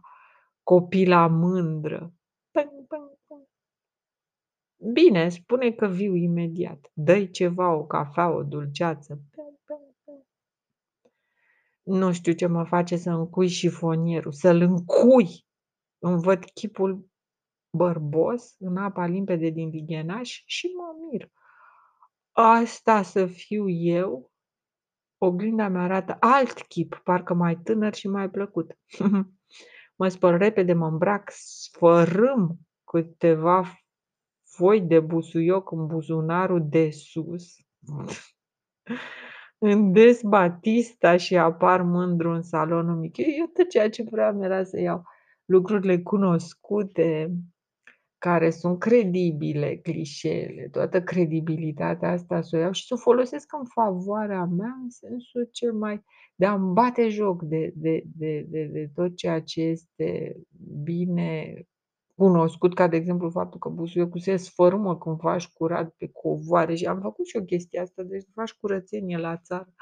copila 0.64 1.28
mândră. 1.28 2.14
Bine, 4.82 5.30
spune 5.30 5.72
că 5.72 5.88
viu 5.88 6.16
imediat. 6.16 6.92
Dă-i 6.94 7.30
ceva, 7.30 7.74
o 7.74 7.86
cafea, 7.86 8.30
o 8.30 8.44
dulceață. 8.44 9.22
Nu 11.84 12.12
știu 12.12 12.34
ce 12.34 12.46
mă 12.46 12.64
face 12.64 12.96
să 12.96 13.10
încui 13.10 13.48
șifonierul, 13.48 14.32
să-l 14.32 14.62
încui. 14.62 15.46
Îmi 16.00 16.22
văd 16.22 16.44
chipul 16.44 17.10
bărbos 17.70 18.56
în 18.60 18.78
apa 18.78 19.06
limpede 19.06 19.50
din 19.50 19.70
vighenaș 19.70 20.44
și 20.46 20.68
mă 20.68 21.08
mir. 21.12 21.32
Asta 22.32 23.02
să 23.02 23.26
fiu 23.26 23.70
eu? 23.70 24.32
Oglinda 25.18 25.68
mi 25.68 25.78
arată 25.78 26.18
alt 26.20 26.62
chip, 26.62 27.02
parcă 27.04 27.34
mai 27.34 27.58
tânăr 27.58 27.94
și 27.94 28.08
mai 28.08 28.30
plăcut. 28.30 28.78
mă 30.00 30.08
spăl 30.08 30.38
repede, 30.38 30.74
mă 30.74 30.88
îmbrac, 30.88 31.32
sfărâm 31.32 32.60
câteva 32.84 33.80
foi 34.60 34.82
de 34.82 35.00
busuioc 35.00 35.72
în 35.72 35.88
buzunarul 35.88 36.68
de 36.70 36.90
sus. 36.90 37.56
Îndes 39.58 40.22
Batista 40.22 41.18
și 41.18 41.38
apar 41.38 41.82
mândru 41.82 42.30
în 42.30 42.42
salonul 42.42 42.96
mic. 42.96 43.18
Eu 43.18 43.46
tot 43.54 43.70
ceea 43.70 43.90
ce 43.90 44.04
vreau 44.04 44.44
era 44.44 44.64
să 44.64 44.80
iau 44.80 45.04
lucrurile 45.46 46.02
cunoscute, 46.02 47.32
care 48.18 48.50
sunt 48.50 48.80
credibile, 48.80 49.76
clișeele, 49.76 50.68
toată 50.72 51.02
credibilitatea 51.02 52.12
asta 52.12 52.42
să 52.42 52.56
o 52.56 52.60
iau 52.60 52.72
și 52.72 52.86
să 52.86 52.94
o 52.94 52.98
folosesc 52.98 53.54
în 53.54 53.66
favoarea 53.66 54.46
mea, 54.46 54.78
în 54.84 54.90
sensul 54.90 55.50
cel 55.52 55.74
mai 55.74 56.04
de 56.36 56.46
a-mi 56.46 56.74
bate 56.74 57.10
joc 57.10 57.44
de, 57.44 57.72
de, 57.76 58.04
de, 58.16 58.46
de, 58.50 58.64
de 58.66 58.90
tot 58.94 59.16
ceea 59.16 59.42
ce 59.42 59.62
este 59.62 60.38
bine 60.84 61.64
cunoscut, 62.20 62.74
ca 62.74 62.88
de 62.88 62.96
exemplu 62.96 63.30
faptul 63.30 63.60
că 63.60 63.70
busuiocul 63.70 64.20
se 64.20 64.36
sfărâmă 64.36 64.98
când 64.98 65.20
faci 65.20 65.48
curat 65.48 65.90
pe 65.90 66.08
covoare 66.08 66.76
și 66.76 66.86
am 66.86 67.02
făcut 67.02 67.26
și 67.26 67.38
o 67.38 67.44
chestie 67.44 67.80
asta, 67.80 68.04
deci 68.04 68.26
faci 68.34 68.54
curățenie 68.54 69.18
la 69.18 69.38
țară 69.38 69.74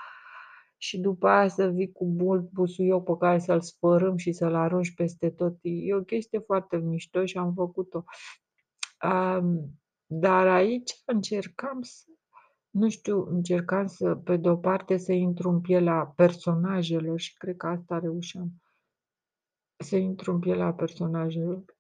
și 0.78 1.00
după 1.00 1.28
aia 1.28 1.48
să 1.48 1.68
vii 1.68 1.92
cu 1.92 2.06
mult 2.06 2.52
busuioc 2.52 3.04
pe 3.04 3.16
care 3.20 3.40
să-l 3.40 3.62
sfărâm 3.62 4.18
și 4.18 4.32
să-l 4.32 4.56
arunci 4.56 4.94
peste 4.94 5.30
tot. 5.30 5.58
E 5.62 5.96
o 5.96 6.02
chestie 6.02 6.40
foarte 6.40 6.78
mișto 6.78 7.26
și 7.26 7.38
am 7.38 7.54
făcut-o. 7.54 8.04
Um, 9.04 9.80
dar 10.06 10.48
aici 10.48 11.02
încercam 11.06 11.82
să, 11.82 12.06
nu 12.70 12.90
știu, 12.90 13.26
încercam 13.30 13.86
să, 13.86 14.16
pe 14.16 14.38
de-o 14.38 14.58
parte, 14.58 14.98
să 14.98 15.12
intru 15.12 15.50
în 15.50 15.62
pielea 15.62 16.14
personajelor 16.16 17.20
și 17.20 17.38
cred 17.38 17.56
că 17.56 17.68
asta 17.68 18.00
reușeam. 18.00 18.50
Să 19.84 19.96
intru 19.96 20.32
în 20.32 20.40
pielea 20.40 20.74
personajelor 20.74 21.77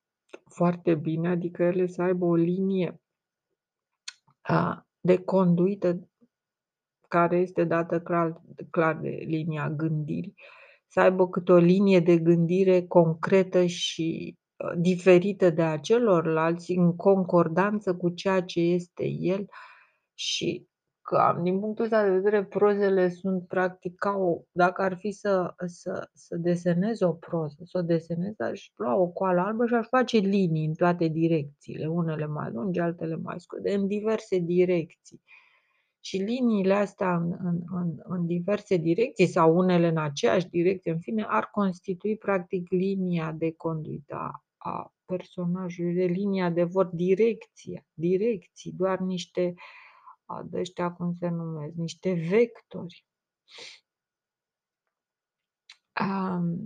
foarte 0.49 0.95
bine, 0.95 1.29
adică 1.29 1.63
ele 1.63 1.87
să 1.87 2.01
aibă 2.01 2.25
o 2.25 2.35
linie 2.35 3.01
de 4.99 5.17
conduită 5.17 6.09
care 7.07 7.37
este 7.37 7.63
dată 7.63 8.01
clar, 8.01 8.41
clar 8.69 8.95
de 8.95 9.09
linia 9.09 9.69
gândirii, 9.69 10.35
să 10.87 10.99
aibă 10.99 11.29
câte 11.29 11.51
o 11.51 11.57
linie 11.57 11.99
de 11.99 12.17
gândire 12.17 12.87
concretă 12.87 13.65
și 13.65 14.37
ă, 14.59 14.75
diferită 14.75 15.49
de 15.49 15.61
a 15.61 15.77
celorlalți, 15.79 16.71
în 16.71 16.95
concordanță 16.95 17.95
cu 17.95 18.09
ceea 18.09 18.41
ce 18.41 18.59
este 18.59 19.05
el 19.05 19.45
și 20.13 20.67
cam 21.09 21.43
din 21.43 21.59
punctul 21.59 21.83
ăsta 21.83 22.03
de 22.03 22.09
vedere, 22.09 22.43
prozele 22.43 23.09
sunt 23.09 23.47
practic 23.47 23.95
ca 23.95 24.11
o 24.11 24.41
dacă 24.51 24.81
ar 24.81 24.97
fi 24.97 25.11
să 25.11 25.53
să 25.65 26.09
să 26.13 26.37
desenez 26.37 27.01
o 27.01 27.11
proză, 27.11 27.57
să 27.63 27.77
o 27.77 27.81
desenez, 27.81 28.39
aș 28.39 28.71
lua 28.75 28.95
o 28.95 29.07
coală 29.07 29.41
albă 29.41 29.65
și 29.65 29.73
aș 29.73 29.87
face 29.87 30.17
linii 30.17 30.65
în 30.65 30.73
toate 30.73 31.07
direcțiile, 31.07 31.87
unele 31.87 32.25
mai 32.25 32.51
lungi, 32.51 32.79
altele 32.79 33.15
mai 33.15 33.39
scurte, 33.39 33.73
în 33.73 33.87
diverse 33.87 34.37
direcții. 34.39 35.21
Și 35.99 36.17
liniile 36.17 36.73
astea 36.73 37.15
în 37.15 37.35
în 37.39 37.61
în 37.71 37.95
în 38.03 38.25
diverse 38.25 38.77
direcții 38.77 39.27
sau 39.27 39.57
unele 39.57 39.87
în 39.87 39.97
aceeași 39.97 40.47
direcție, 40.49 40.91
în 40.91 40.99
fine, 40.99 41.25
ar 41.27 41.49
constitui 41.51 42.17
practic 42.17 42.69
linia 42.69 43.31
de 43.37 43.51
conduită 43.51 44.15
a 44.15 44.41
a 44.57 44.93
personajului, 45.05 45.93
de 45.93 46.05
linia 46.05 46.49
de 46.49 46.63
vot, 46.63 46.91
direcția, 46.91 47.85
direcții, 47.93 48.71
doar 48.71 48.99
niște 48.99 49.53
a 50.27 50.43
de-ăștia 50.43 50.91
cum 50.91 51.13
se 51.13 51.29
numesc, 51.29 51.75
niște 51.75 52.13
vectori. 52.13 53.05
Am, 55.93 56.59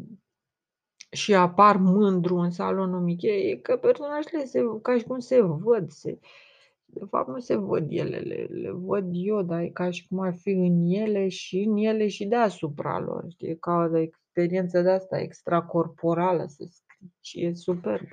și 1.12 1.34
apar 1.34 1.78
mândru 1.78 2.36
în 2.36 2.52
salonul 2.52 3.02
Michei, 3.02 3.52
e 3.52 3.56
că 3.56 3.78
personajele 3.78 4.46
se 4.46 4.60
ca 4.82 4.98
și 4.98 5.04
cum 5.04 5.20
se 5.20 5.42
văd, 5.42 5.92
se 5.92 6.20
de 6.94 7.06
fapt 7.10 7.28
nu 7.28 7.40
se 7.40 7.56
văd 7.56 7.88
ele, 7.90 8.18
le 8.18 8.44
le 8.44 8.72
văd 8.72 9.10
eu, 9.12 9.42
dar 9.42 9.62
e 9.62 9.70
ca 9.70 9.92
și 9.92 10.08
cum 10.08 10.20
ar 10.20 10.36
fi 10.36 10.50
în 10.50 10.86
ele 10.86 11.28
și 11.28 11.58
în 11.58 11.78
ele 11.78 12.08
și 12.08 12.26
deasupra 12.26 13.00
lor, 13.00 13.26
știi, 13.30 13.48
e 13.48 13.56
ca 13.56 13.74
o 13.74 13.98
experiență 13.98 14.82
de 14.82 14.90
asta 14.90 15.20
extracorporală 15.20 16.46
să 16.48 16.64
scrii 16.70 17.14
și 17.20 17.46
e 17.46 17.54
superb. 17.54 18.08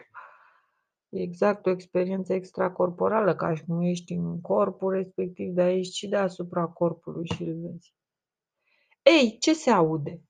E 1.08 1.22
exact 1.22 1.66
o 1.66 1.70
experiență 1.70 2.32
extracorporală, 2.32 3.34
ca 3.34 3.54
și 3.54 3.64
cum 3.64 3.80
ești 3.80 4.12
în 4.12 4.40
corpul 4.40 4.92
respectiv, 4.92 5.52
dar 5.52 5.68
ești 5.68 5.96
și 5.96 6.08
deasupra 6.08 6.66
corpului 6.66 7.26
și 7.26 7.42
îl 7.42 7.60
vezi. 7.60 7.94
Ei, 9.02 9.36
ce 9.38 9.52
se 9.54 9.70
aude? 9.70 10.22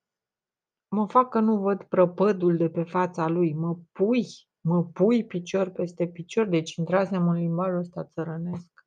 Mă 0.88 1.06
fac 1.06 1.28
că 1.28 1.40
nu 1.40 1.58
văd 1.58 1.82
prăpădul 1.82 2.56
de 2.56 2.70
pe 2.70 2.82
fața 2.82 3.28
lui, 3.28 3.54
mă 3.54 3.76
pui, 3.92 4.26
mă 4.60 4.84
pui 4.84 5.26
picior 5.26 5.70
peste 5.70 6.06
picior, 6.06 6.46
deci 6.46 6.74
intrasem 6.74 7.28
în 7.28 7.34
limbajul 7.34 7.78
ăsta 7.78 8.04
țărănesc, 8.04 8.86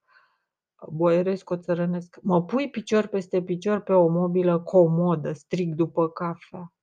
boieresco-țărănesc. 0.90 2.20
Mă 2.22 2.44
pui 2.44 2.70
picior 2.70 3.08
peste 3.08 3.44
picior 3.44 3.82
pe 3.82 3.94
o 3.94 4.08
mobilă 4.08 4.60
comodă, 4.60 5.34
strig 5.34 5.76
după 5.76 6.10
cafea. 6.10 6.74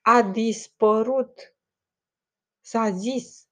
A 0.00 0.22
dispărut, 0.22 1.56
s-a 2.60 2.90
zis, 2.90 3.48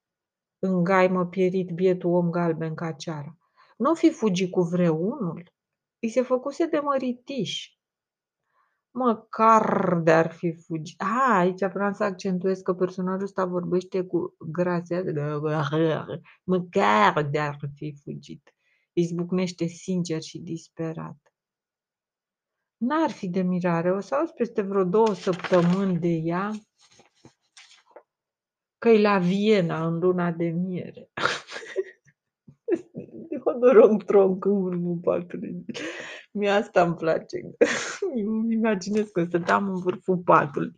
îngaimă 0.61 1.27
pierit 1.27 1.71
bietul 1.71 2.13
om 2.13 2.31
galben 2.31 2.75
ca 2.75 2.93
ceara. 2.93 3.37
Nu 3.77 3.95
fi 3.95 4.11
fugit 4.11 4.51
cu 4.51 4.61
vreunul, 4.61 5.53
îi 5.99 6.09
se 6.09 6.23
făcuse 6.23 6.67
de 6.67 6.79
măritiș. 6.79 7.69
Măcar 8.91 9.95
de-ar 10.03 10.33
fi 10.33 10.53
fugit. 10.53 11.03
A, 11.03 11.39
aici 11.39 11.65
vreau 11.73 11.93
să 11.93 12.05
accentuez 12.05 12.61
că 12.61 12.75
personajul 12.75 13.23
ăsta 13.23 13.45
vorbește 13.45 14.03
cu 14.03 14.37
grația, 14.39 15.03
măcar 16.45 17.23
de-ar 17.31 17.59
fi 17.75 17.95
fugit. 18.03 18.55
Izbucnește 18.93 19.67
sincer 19.67 20.21
și 20.23 20.39
disperat. 20.39 21.17
N-ar 22.77 23.11
fi 23.11 23.29
de 23.29 23.43
mirare, 23.43 23.93
o 23.93 24.01
să 24.01 24.15
auzi 24.15 24.33
peste 24.33 24.63
vreo 24.63 24.85
două 24.85 25.15
săptămâni 25.15 25.99
de 25.99 26.09
ea 26.09 26.51
că 28.81 28.89
e 28.89 29.01
la 29.01 29.19
Viena 29.19 29.87
în 29.87 29.99
luna 29.99 30.31
de 30.31 30.45
miere. 30.45 31.11
Hodorong 33.45 34.03
tronc 34.03 34.45
în 34.45 34.63
vârful 34.63 34.99
patului. 35.03 35.65
Mie 36.33 36.49
asta 36.49 36.83
îmi 36.83 36.95
place. 36.95 37.39
Îmi 38.27 38.55
imaginez 38.55 39.09
că 39.09 39.25
stăteam 39.25 39.69
în 39.69 39.81
vârful 39.81 40.17
patului 40.17 40.73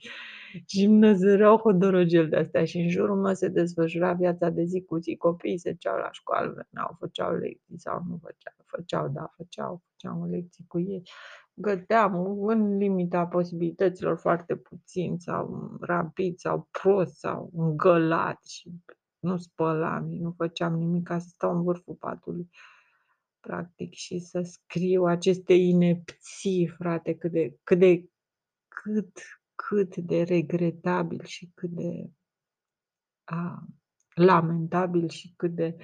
și 0.67 0.85
îmi 0.85 0.99
năzăreau 0.99 1.57
hodorogel 1.57 2.29
de 2.29 2.37
astea 2.37 2.65
și 2.65 2.79
în 2.79 2.89
jurul 2.89 3.17
meu 3.17 3.35
se 3.35 3.49
desfășura 3.49 4.13
viața 4.13 4.49
de 4.51 4.65
zi 4.65 4.85
cu 4.85 4.99
zi. 4.99 5.17
Copiii 5.17 5.59
se 5.59 5.75
ceau 5.75 5.97
la 5.97 6.09
școală, 6.13 6.47
veneau, 6.47 6.97
făceau 6.99 7.35
lecții 7.35 7.79
sau 7.79 8.03
nu 8.09 8.19
făceau. 8.23 8.55
Făceau, 8.67 9.09
da, 9.09 9.33
făceau, 9.37 9.83
făceam 9.91 10.31
lecții 10.31 10.65
cu 10.69 10.81
ei. 10.81 11.03
Găteam 11.55 12.43
în 12.47 12.77
limita 12.77 13.27
posibilităților 13.27 14.19
foarte 14.19 14.57
puțin 14.57 15.17
sau 15.19 15.71
rapid 15.81 16.39
sau 16.39 16.69
prost 16.71 17.19
sau 17.19 17.51
îngălat 17.55 18.45
și 18.45 18.71
nu 19.19 19.37
spălam 19.37 20.11
și 20.11 20.19
nu 20.19 20.35
făceam 20.37 20.75
nimic 20.75 21.07
ca 21.07 21.19
să 21.19 21.29
stau 21.29 21.57
în 21.57 21.63
vârful 21.63 21.95
patului 21.95 22.51
practic 23.43 23.93
și 23.93 24.19
să 24.19 24.41
scriu 24.41 25.05
aceste 25.05 25.55
inepții, 25.55 26.67
frate, 26.67 27.15
cât 27.15 27.31
de 27.31 27.57
cât 27.63 27.79
de 27.79 28.05
cât 28.69 29.19
cât 29.69 29.97
de 29.97 30.23
regretabil 30.23 31.25
și 31.25 31.51
cât 31.55 31.71
de 31.71 32.11
a 33.25 33.65
lamentabil 34.15 35.09
și 35.09 35.33
cât 35.37 35.55
de 35.55 35.77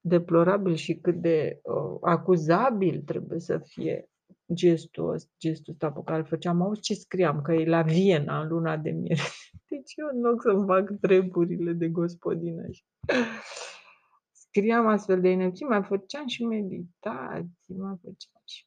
deplorabil 0.00 0.74
și 0.74 0.94
cât 0.94 1.14
de, 1.14 1.60
uh, 1.62 1.98
acuzabil 2.00 3.02
trebuie 3.02 3.40
să 3.40 3.58
fie 3.58 4.10
gestul 4.52 5.12
ăs 5.12 5.28
gestul 5.38 5.72
ăsta 5.72 5.92
pe 5.92 6.00
care 6.04 6.18
îl 6.18 6.26
făceam. 6.26 6.62
Auzi 6.62 6.80
ce 6.80 6.94
scriam, 6.94 7.42
că 7.42 7.52
e 7.52 7.68
la 7.68 7.82
Viena 7.82 8.40
în 8.40 8.48
luna 8.48 8.76
de 8.76 8.90
miere. 8.90 9.20
Deci 9.70 9.92
eu 9.96 10.06
în 10.12 10.20
loc 10.20 10.42
să-mi 10.42 10.66
fac 10.66 10.90
treburile 11.00 11.72
de 11.72 11.88
gospodină 11.88 12.70
și 12.70 12.84
scriam 14.44 14.86
astfel 14.86 15.20
de 15.20 15.28
inepții, 15.28 15.66
mai 15.66 15.82
făceam 15.82 16.26
și 16.26 16.44
meditații, 16.44 17.74
mai 17.74 17.96
făceam 18.02 18.42
și 18.44 18.66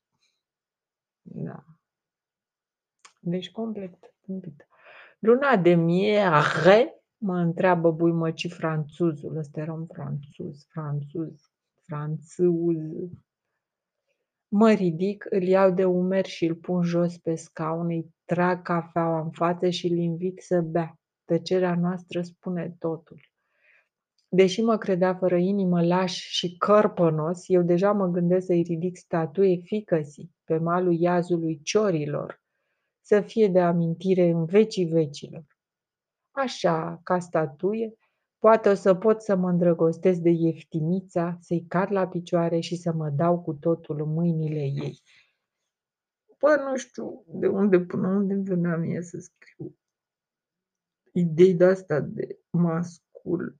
da. 1.22 1.79
Deci 3.20 3.52
complet 3.52 4.14
tâmpită. 4.26 4.68
Luna 5.20 5.58
de 5.58 5.74
miere, 5.74 7.04
mă 7.18 7.38
întreabă 7.38 7.92
buimăcii 7.92 8.50
franțuzul, 8.50 9.38
ăsta 9.38 9.60
era 9.60 9.74
un 9.74 9.86
franțuz, 9.86 10.66
franțuz, 10.70 11.52
franțuz. 11.82 13.10
Mă 14.48 14.72
ridic, 14.72 15.26
îl 15.30 15.42
iau 15.42 15.72
de 15.72 15.86
umeri 15.86 16.30
și 16.30 16.46
îl 16.46 16.56
pun 16.56 16.84
jos 16.84 17.18
pe 17.18 17.36
scaun, 17.36 17.86
îi 17.86 18.14
trag 18.26 18.62
cafeaua 18.62 19.22
în 19.22 19.32
față 19.32 19.70
și 19.70 19.88
îl 19.88 19.98
invit 19.98 20.42
să 20.42 20.62
bea. 20.62 21.00
Tăcerea 21.26 21.76
noastră 21.76 22.22
spune 22.22 22.76
totul. 22.80 23.20
Deși 24.32 24.62
mă 24.62 24.78
credea 24.78 25.16
fără 25.16 25.38
inimă, 25.38 25.86
laș 25.86 26.14
și 26.14 26.58
cărpănos, 26.58 27.44
eu 27.48 27.62
deja 27.62 27.92
mă 27.92 28.08
gândesc 28.08 28.46
să-i 28.46 28.62
ridic 28.62 28.98
statuie 28.98 29.58
fiicăsii 29.58 30.36
pe 30.44 30.58
malul 30.58 30.94
iazului 30.94 31.60
Ciorilor, 31.64 32.39
să 33.10 33.22
fie 33.22 33.48
de 33.48 33.60
amintire 33.60 34.30
în 34.30 34.46
vecii 34.46 34.86
vecilor. 34.86 35.46
Așa, 36.32 37.00
ca 37.04 37.20
statuie, 37.20 37.94
poate 38.38 38.70
o 38.70 38.74
să 38.74 38.96
pot 38.96 39.22
să 39.22 39.36
mă 39.36 39.50
îndrăgostesc 39.50 40.20
de 40.20 40.30
ieftinița, 40.30 41.38
să-i 41.40 41.66
cad 41.68 41.92
la 41.92 42.08
picioare 42.08 42.60
și 42.60 42.76
să 42.76 42.94
mă 42.94 43.10
dau 43.10 43.42
cu 43.42 43.54
totul 43.54 44.02
în 44.02 44.14
mâinile 44.14 44.60
ei. 44.60 45.02
Bă, 46.40 46.56
nu 46.70 46.78
știu 46.78 47.24
de 47.28 47.48
unde 47.48 47.80
până 47.80 48.08
unde 48.08 48.34
îmi 48.34 48.44
venea 48.44 48.78
mie 48.78 49.02
să 49.02 49.18
scriu 49.18 49.78
idei 51.12 51.56
de-astea 51.56 52.00
de 52.00 52.40
mascul, 52.50 53.60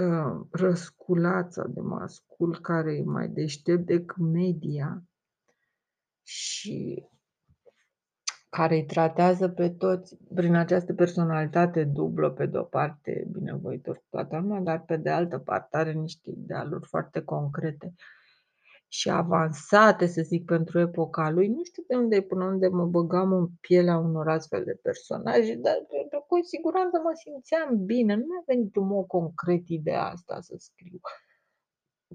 uh, 0.00 0.46
răsculața 0.50 1.66
de 1.66 1.80
mascul 1.80 2.60
care 2.60 2.96
e 2.96 3.02
mai 3.02 3.28
deștept 3.28 3.86
decât 3.86 4.16
media 4.16 5.04
și 6.22 7.06
care 8.56 8.74
îi 8.74 8.84
tratează 8.84 9.48
pe 9.48 9.68
toți 9.68 10.16
prin 10.34 10.54
această 10.54 10.94
personalitate 10.94 11.84
dublă, 11.84 12.30
pe 12.30 12.46
de 12.46 12.58
o 12.58 12.62
parte 12.62 13.26
binevoitor 13.30 13.96
cu 13.96 14.04
toată 14.10 14.36
lumea, 14.36 14.60
dar 14.60 14.84
pe 14.84 14.96
de 14.96 15.10
altă 15.10 15.38
parte 15.38 15.76
are 15.76 15.92
niște 15.92 16.30
idealuri 16.30 16.86
foarte 16.88 17.20
concrete 17.20 17.94
și 18.88 19.10
avansate, 19.10 20.06
să 20.06 20.22
zic, 20.22 20.44
pentru 20.44 20.78
epoca 20.78 21.30
lui. 21.30 21.48
Nu 21.48 21.64
știu 21.64 21.84
de 21.86 21.94
unde 21.94 22.20
până 22.20 22.44
unde 22.44 22.68
mă 22.68 22.86
băgam 22.86 23.32
în 23.32 23.48
pielea 23.60 23.96
unor 23.98 24.28
astfel 24.28 24.64
de 24.64 24.78
personaje, 24.82 25.54
dar 25.54 25.74
cu 26.26 26.38
siguranță 26.42 27.00
mă 27.02 27.10
simțeam 27.14 27.84
bine. 27.84 28.14
Nu 28.14 28.24
mi-a 28.24 28.42
venit 28.46 28.76
în 28.76 28.86
mod 28.86 29.06
concret 29.06 29.68
ideea 29.68 30.04
asta 30.04 30.40
să 30.40 30.54
scriu 30.58 31.00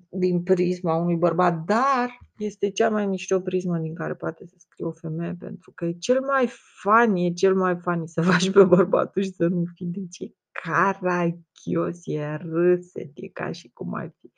din 0.09 0.43
prisma 0.43 0.95
unui 0.95 1.15
bărbat, 1.15 1.63
dar 1.65 2.19
este 2.37 2.69
cea 2.69 2.89
mai 2.89 3.05
mișto 3.05 3.39
prismă 3.39 3.77
din 3.77 3.95
care 3.95 4.13
poate 4.13 4.45
să 4.45 4.55
scrie 4.57 4.85
o 4.85 4.91
femeie, 4.91 5.35
pentru 5.39 5.71
că 5.75 5.85
e 5.85 5.91
cel 5.91 6.21
mai 6.21 6.49
funny, 6.81 7.25
e 7.25 7.33
cel 7.33 7.55
mai 7.55 7.77
funny 7.81 8.07
să 8.07 8.21
faci 8.21 8.51
pe 8.51 8.63
bărbatul 8.63 9.21
și 9.21 9.31
să 9.31 9.47
nu 9.47 9.63
fii 9.75 9.85
de 9.85 10.07
ce 10.11 10.33
carachios, 10.51 11.99
e 12.03 12.35
râset, 12.35 13.11
e 13.13 13.27
ca 13.27 13.51
și 13.51 13.69
cum 13.73 13.93
ai 13.93 14.15
fi 14.19 14.31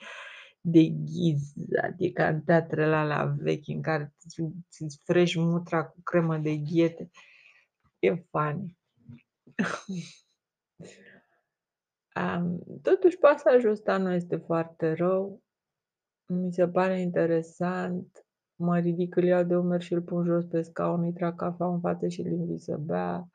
deghizat, 0.61 1.93
e 1.97 2.09
ca 2.09 2.27
în 2.27 2.41
teatrele 2.41 2.95
alea 2.95 3.35
vechi 3.37 3.67
în 3.67 3.81
care 3.81 4.13
îți 4.79 5.01
frești 5.03 5.39
mutra 5.39 5.85
cu 5.85 6.01
cremă 6.03 6.37
de 6.37 6.55
ghiete. 6.55 7.09
E 7.99 8.25
funny. 8.31 8.77
Um, 12.15 12.63
totuși 12.81 13.17
pasajul 13.17 13.69
ăsta 13.69 13.97
nu 13.97 14.13
este 14.13 14.35
foarte 14.35 14.93
rău. 14.93 15.41
Mi 16.31 16.53
se 16.53 16.67
pare 16.67 16.99
interesant, 16.99 18.25
mă 18.55 18.77
ridic, 18.77 19.15
îl 19.15 19.23
iau 19.23 19.43
de 19.43 19.55
umeri 19.55 19.83
și 19.83 19.93
îl 19.93 20.01
pun 20.01 20.25
jos 20.25 20.45
pe 20.45 20.61
scaun, 20.61 21.03
îi 21.03 21.13
trag 21.13 21.35
cafeaua 21.35 21.73
în 21.73 21.79
față 21.79 22.07
și 22.07 22.21
îl 22.21 22.31
invit 22.31 22.61
să 22.61 22.77
bea. 22.77 23.29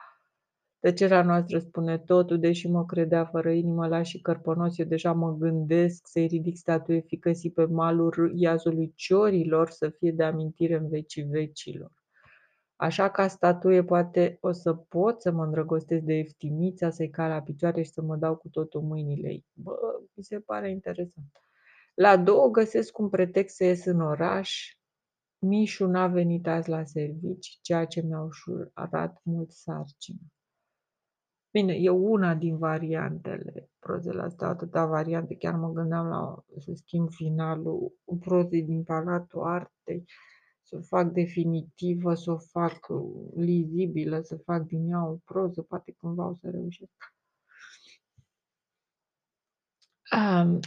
Tăcerea 0.81 1.23
noastră 1.23 1.59
spune 1.59 1.99
totul, 1.99 2.39
deși 2.39 2.69
mă 2.69 2.85
credea 2.85 3.25
fără 3.25 3.51
inimă 3.51 3.87
las 3.87 4.07
și 4.07 4.21
cărpănos, 4.21 4.79
eu 4.79 4.87
deja 4.87 5.13
mă 5.13 5.37
gândesc 5.37 6.07
să-i 6.07 6.27
ridic 6.27 6.57
statuie 6.57 7.01
fiicăsii 7.01 7.51
pe 7.51 7.65
malul 7.65 8.33
iazului 8.35 8.93
Ciorilor, 8.95 9.71
să 9.71 9.89
fie 9.89 10.13
de 10.13 10.25
amintire 10.25 10.77
în 10.77 10.89
vecii 10.89 11.23
vecilor. 11.23 11.93
Așa 12.77 13.11
ca 13.11 13.29
statuie 13.29 13.85
poate 13.85 14.39
o 14.41 14.53
să 14.53 14.75
pot 14.75 15.21
să 15.21 15.31
mă 15.31 15.45
îndrăgostesc 15.45 16.03
de 16.03 16.15
Eftimița, 16.15 16.91
să-i 16.91 17.11
cal 17.11 17.29
la 17.29 17.43
picioare 17.43 17.83
și 17.83 17.91
să 17.91 18.03
mă 18.03 18.17
dau 18.17 18.37
cu 18.37 18.49
totul 18.49 18.81
mâinile 18.81 19.29
ei. 19.29 19.45
Bă, 19.53 19.77
mi 20.15 20.25
se 20.25 20.39
pare 20.39 20.71
interesant. 20.71 21.45
La 21.95 22.17
două 22.17 22.49
găsesc 22.49 22.99
un 22.99 23.09
pretext 23.09 23.57
să 23.57 23.65
ies 23.65 23.85
în 23.85 24.01
oraș. 24.01 24.77
Mișu 25.39 25.87
n-a 25.87 26.07
venit 26.07 26.47
azi 26.47 26.69
la 26.69 26.85
servici, 26.85 27.59
ceea 27.63 27.85
ce 27.85 28.01
mi-a 28.01 28.21
ușurat 28.21 29.21
mult 29.23 29.51
sarcină. 29.51 30.19
Bine, 31.51 31.75
e 31.75 31.91
una 31.91 32.35
din 32.35 32.59
variantele 32.59 33.71
prozele 33.79 34.23
astea, 34.23 34.49
atâtea 34.49 34.87
variante, 34.87 35.37
chiar 35.37 35.55
mă 35.55 35.73
gândeam 35.73 36.07
la 36.07 36.45
să 36.59 36.73
schimb 36.75 37.11
finalul 37.11 37.93
prozei 38.21 38.63
din 38.63 38.83
Palatul 38.85 39.43
Artei, 39.43 40.05
să 40.63 40.77
o 40.77 40.81
fac 40.81 41.13
definitivă, 41.13 42.15
să 42.15 42.31
o 42.31 42.39
fac 42.39 42.87
lizibilă, 43.37 44.21
să 44.21 44.37
fac 44.37 44.63
din 44.63 44.91
ea 44.91 45.07
o 45.07 45.17
proză, 45.25 45.63
poate 45.63 45.93
cândva 45.93 46.27
o 46.29 46.35
să 46.35 46.51
reușesc. 46.51 47.15
Um, 50.17 50.61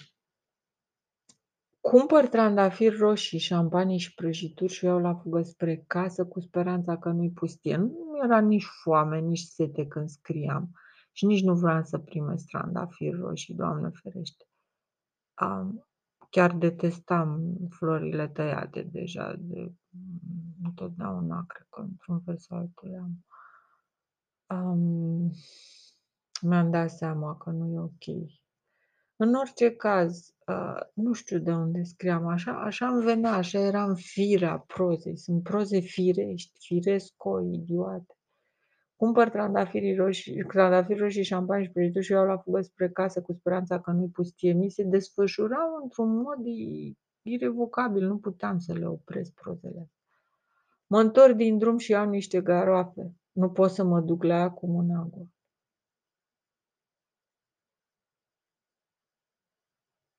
Cumpăr 1.91 2.27
trandafiri 2.27 2.97
roșii, 2.97 3.39
șampanie 3.39 3.97
și 3.97 4.13
prăjituri 4.13 4.73
și 4.73 4.85
o 4.85 4.87
iau 4.87 4.99
la 4.99 5.15
fugă 5.15 5.41
spre 5.41 5.83
casă 5.87 6.25
cu 6.25 6.39
speranța 6.39 6.97
că 6.97 7.09
nu-i 7.09 7.31
pustie. 7.31 7.75
Nu 7.75 8.19
era 8.23 8.39
nici 8.39 8.65
foame, 8.83 9.19
nici 9.19 9.39
sete 9.39 9.87
când 9.87 10.09
scriam 10.09 10.71
și 11.11 11.25
nici 11.25 11.43
nu 11.43 11.55
vreau 11.55 11.83
să 11.83 11.97
primesc 11.97 12.45
trandafiri 12.47 13.19
roșii, 13.19 13.55
Doamne 13.55 13.89
ferește. 13.93 14.45
Um, 15.41 15.87
chiar 16.29 16.51
detestam 16.51 17.57
florile 17.69 18.27
tăiate 18.27 18.81
deja 18.81 19.35
de 19.39 19.73
întotdeauna, 20.63 21.45
cred 21.47 21.67
că 21.69 21.81
într-un 21.81 22.19
fel 22.19 22.37
sau 22.37 22.57
altul 22.57 22.99
am. 22.99 23.25
Um, 24.59 25.31
mi-am 26.41 26.71
dat 26.71 26.91
seama 26.91 27.37
că 27.37 27.49
nu 27.49 27.73
e 27.73 27.79
ok. 27.79 28.29
În 29.19 29.33
orice 29.33 29.75
caz, 29.75 30.33
uh, 30.47 30.79
nu 30.93 31.13
știu 31.13 31.39
de 31.39 31.51
unde 31.51 31.83
scriam 31.83 32.27
așa, 32.27 32.51
așa 32.51 32.87
îmi 32.87 33.03
venea, 33.03 33.31
așa 33.31 33.59
era 33.59 33.83
în 33.83 33.95
firea 33.95 34.57
prozei. 34.57 35.17
Sunt 35.17 35.43
proze 35.43 35.79
firești, 35.79 36.57
firesco, 36.59 37.41
idiote. 37.41 38.15
Cumpăr 38.95 39.29
trandafiri 39.29 39.95
roșii, 39.95 40.43
trandafiri 40.43 40.99
roșii, 40.99 41.23
șampanie 41.23 41.65
și 41.65 41.71
prăjituri 41.71 42.05
și 42.05 42.11
iau 42.11 42.25
la 42.25 42.37
fugă 42.37 42.61
spre 42.61 42.89
casă 42.89 43.21
cu 43.21 43.33
speranța 43.33 43.79
că 43.81 43.91
nu-i 43.91 44.09
pustie. 44.09 44.53
Mi 44.53 44.69
se 44.69 44.83
desfășurau 44.83 45.79
într-un 45.83 46.15
mod 46.15 46.39
irevocabil, 47.21 48.07
nu 48.07 48.17
puteam 48.17 48.59
să 48.59 48.73
le 48.73 48.87
opresc 48.87 49.33
prozele. 49.33 49.89
Mă 50.87 50.99
întorc 50.99 51.35
din 51.35 51.57
drum 51.57 51.77
și 51.77 51.91
iau 51.91 52.09
niște 52.09 52.41
garoafe. 52.41 53.11
Nu 53.31 53.49
pot 53.49 53.71
să 53.71 53.83
mă 53.83 53.99
duc 53.99 54.23
la 54.23 54.35
ea 54.35 54.49
cu 54.49 54.67
mâna 54.67 55.07
goală. 55.09 55.31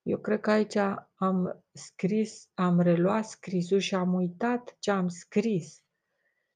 Eu 0.09 0.19
cred 0.19 0.41
că 0.41 0.51
aici 0.51 0.77
am 1.15 1.65
scris, 1.73 2.51
am 2.55 2.81
reluat 2.81 3.25
scrisul 3.25 3.79
și 3.79 3.95
am 3.95 4.15
uitat 4.15 4.77
ce 4.79 4.91
am 4.91 5.09
scris. 5.09 5.83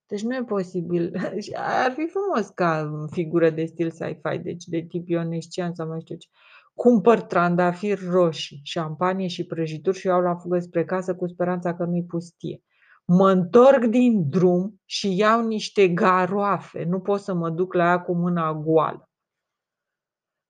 Deci 0.06 0.22
nu 0.22 0.34
e 0.34 0.44
posibil. 0.44 1.14
Ar 1.84 1.92
fi 1.92 2.06
frumos 2.06 2.48
ca 2.48 2.90
figură 3.10 3.50
de 3.50 3.64
stil 3.64 3.90
sci-fi, 3.90 4.38
deci 4.42 4.64
de 4.64 4.80
tip 4.88 5.08
ionescian 5.08 5.74
sau 5.74 5.88
mai 5.88 6.00
știu 6.00 6.16
ce. 6.16 6.28
Cumpăr 6.74 7.20
trandafiri 7.20 8.06
roșii, 8.06 8.60
șampanie 8.62 9.26
și 9.26 9.46
prăjituri 9.46 9.98
și 9.98 10.06
iau 10.06 10.20
la 10.20 10.36
fugă 10.36 10.58
spre 10.58 10.84
casă 10.84 11.14
cu 11.14 11.26
speranța 11.26 11.74
că 11.74 11.84
nu-i 11.84 12.04
pustie. 12.04 12.62
Mă 13.04 13.30
întorc 13.30 13.84
din 13.84 14.28
drum 14.28 14.80
și 14.84 15.16
iau 15.16 15.46
niște 15.46 15.88
garoafe. 15.88 16.84
Nu 16.84 17.00
pot 17.00 17.20
să 17.20 17.34
mă 17.34 17.50
duc 17.50 17.74
la 17.74 17.84
ea 17.84 18.00
cu 18.00 18.14
mâna 18.14 18.52
goală. 18.52 19.10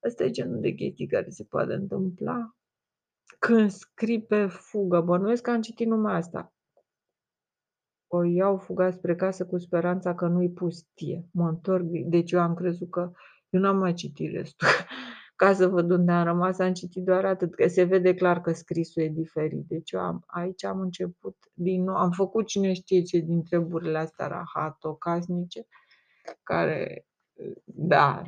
Asta 0.07 0.25
e 0.25 0.31
genul 0.31 0.61
de 0.61 0.71
chestii 0.71 1.07
care 1.07 1.31
se 1.31 1.45
poate 1.45 1.73
întâmpla 1.73 2.57
când 3.47 3.71
scrii 3.71 4.23
pe 4.23 4.47
fugă. 4.47 5.01
Bănuiesc 5.01 5.43
că 5.43 5.51
am 5.51 5.61
citit 5.61 5.87
numai 5.87 6.15
asta. 6.15 6.53
O 8.07 8.25
iau 8.25 8.57
fuga 8.57 8.91
spre 8.91 9.15
casă 9.15 9.47
cu 9.47 9.59
speranța 9.59 10.15
că 10.15 10.27
nu-i 10.27 10.51
pustie. 10.51 11.29
Mă 11.33 11.49
întorc, 11.49 11.85
deci 11.85 12.33
eu 12.33 12.41
am 12.41 12.55
crezut 12.55 12.91
că 12.91 13.13
eu 13.51 13.61
n-am 13.61 13.77
mai 13.77 13.95
citit 13.95 14.33
restul. 14.33 14.69
Ca 15.37 15.53
să 15.53 15.69
văd 15.69 15.91
unde 15.91 16.13
am 16.13 16.25
rămas, 16.25 16.59
am 16.59 16.73
citit 16.73 17.05
doar 17.05 17.25
atât, 17.25 17.55
că 17.55 17.69
se 17.69 17.83
vede 17.83 18.15
clar 18.15 18.41
că 18.41 18.53
scrisul 18.53 19.03
e 19.03 19.09
diferit. 19.09 19.67
Deci 19.67 19.91
eu 19.91 20.01
am, 20.01 20.23
aici 20.27 20.65
am 20.65 20.81
început 20.81 21.37
din 21.55 21.83
nou, 21.83 21.95
am 21.95 22.11
făcut 22.11 22.47
cine 22.47 22.73
știe 22.73 23.03
ce 23.03 23.19
din 23.19 23.43
treburile 23.43 23.99
astea 23.99 24.27
rahato-casnice, 24.27 25.67
care, 26.43 27.07
da, 27.65 28.23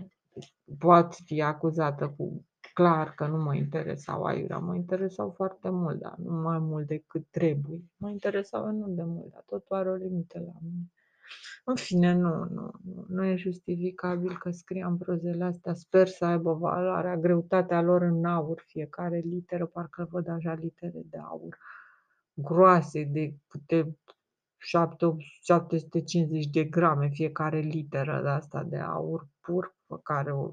poate 0.79 1.17
fi 1.25 1.43
acuzată 1.43 2.15
cu 2.17 2.47
clar 2.75 3.15
că 3.15 3.27
nu 3.27 3.43
mă 3.43 3.55
interesau 3.55 4.23
aiurea, 4.23 4.59
mă 4.59 4.75
interesau 4.75 5.31
foarte 5.31 5.71
mult, 5.71 6.01
dar 6.01 6.15
nu 6.17 6.33
mai 6.33 6.59
mult 6.59 6.87
decât 6.87 7.27
trebuie. 7.31 7.83
Mă 7.97 8.11
interesau 8.11 8.73
nu 8.73 8.89
de 8.89 9.03
mult, 9.03 9.33
dar 9.33 9.43
totul 9.47 9.77
are 9.77 9.91
o 9.91 9.95
limită 9.95 10.39
la 10.39 10.53
mine. 10.61 10.93
În 11.65 11.75
fine, 11.75 12.13
nu, 12.13 12.45
nu, 12.45 12.71
nu, 12.85 13.05
nu 13.09 13.25
e 13.25 13.37
justificabil 13.37 14.39
că 14.39 14.51
scriam 14.51 14.99
prozele 14.99 15.45
astea. 15.45 15.75
Sper 15.75 16.07
să 16.07 16.25
aibă 16.25 16.53
valoarea, 16.53 17.17
greutatea 17.17 17.83
lor 17.83 18.03
în 18.03 18.25
aur, 18.25 18.63
fiecare 18.67 19.19
literă, 19.19 19.67
parcă 19.67 20.09
văd 20.11 20.29
așa 20.29 20.55
litere 20.55 21.03
de 21.11 21.19
aur, 21.19 21.59
groase, 22.33 23.05
de 23.05 23.35
câte 23.49 23.99
750 24.57 26.47
de 26.47 26.65
grame 26.65 27.09
fiecare 27.09 27.59
literă 27.59 28.21
de 28.23 28.29
asta 28.29 28.63
de 28.63 28.79
aur 28.79 29.29
pur, 29.41 29.77
pe 29.87 29.95
care 30.03 30.33
o 30.33 30.53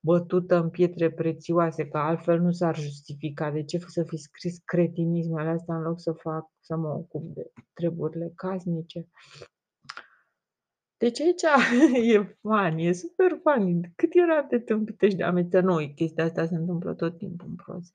bătută 0.00 0.56
în 0.56 0.70
pietre 0.70 1.10
prețioase, 1.10 1.88
că 1.88 1.98
altfel 1.98 2.40
nu 2.40 2.52
s-ar 2.52 2.76
justifica. 2.76 3.50
De 3.50 3.64
ce 3.64 3.78
să 3.78 4.02
fi 4.02 4.16
scris 4.16 4.58
cretinismele 4.64 5.48
astea 5.48 5.76
în 5.76 5.82
loc 5.82 6.00
să 6.00 6.12
fac, 6.12 6.50
să 6.60 6.76
mă 6.76 6.88
ocup 6.88 7.34
de 7.34 7.52
treburile 7.72 8.32
casnice? 8.36 9.08
Deci 10.96 11.20
aici 11.20 11.42
e 12.14 12.36
funny, 12.40 12.86
e 12.86 12.92
super 12.92 13.40
funny. 13.42 13.92
Cât 13.96 14.10
era 14.12 14.42
de 14.42 14.58
tâmpite 14.58 15.08
și 15.08 15.16
de 15.16 15.22
amețe 15.22 15.60
noi, 15.60 15.94
chestia 15.94 16.24
asta 16.24 16.46
se 16.46 16.54
întâmplă 16.54 16.94
tot 16.94 17.18
timpul 17.18 17.48
în 17.48 17.54
proză. 17.54 17.92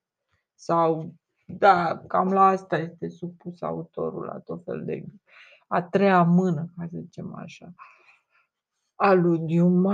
Sau, 0.55 1.13
da, 1.45 2.03
cam 2.07 2.33
la 2.33 2.45
asta 2.45 2.77
este 2.77 3.09
supus 3.09 3.61
autorul, 3.61 4.25
la 4.25 4.39
tot 4.39 4.63
fel 4.63 4.85
de 4.85 5.05
a 5.67 5.81
treia 5.81 6.23
mână, 6.23 6.69
ca 6.77 6.87
să 6.91 6.97
zicem 7.01 7.35
așa. 7.35 7.73
Aludium. 8.95 9.87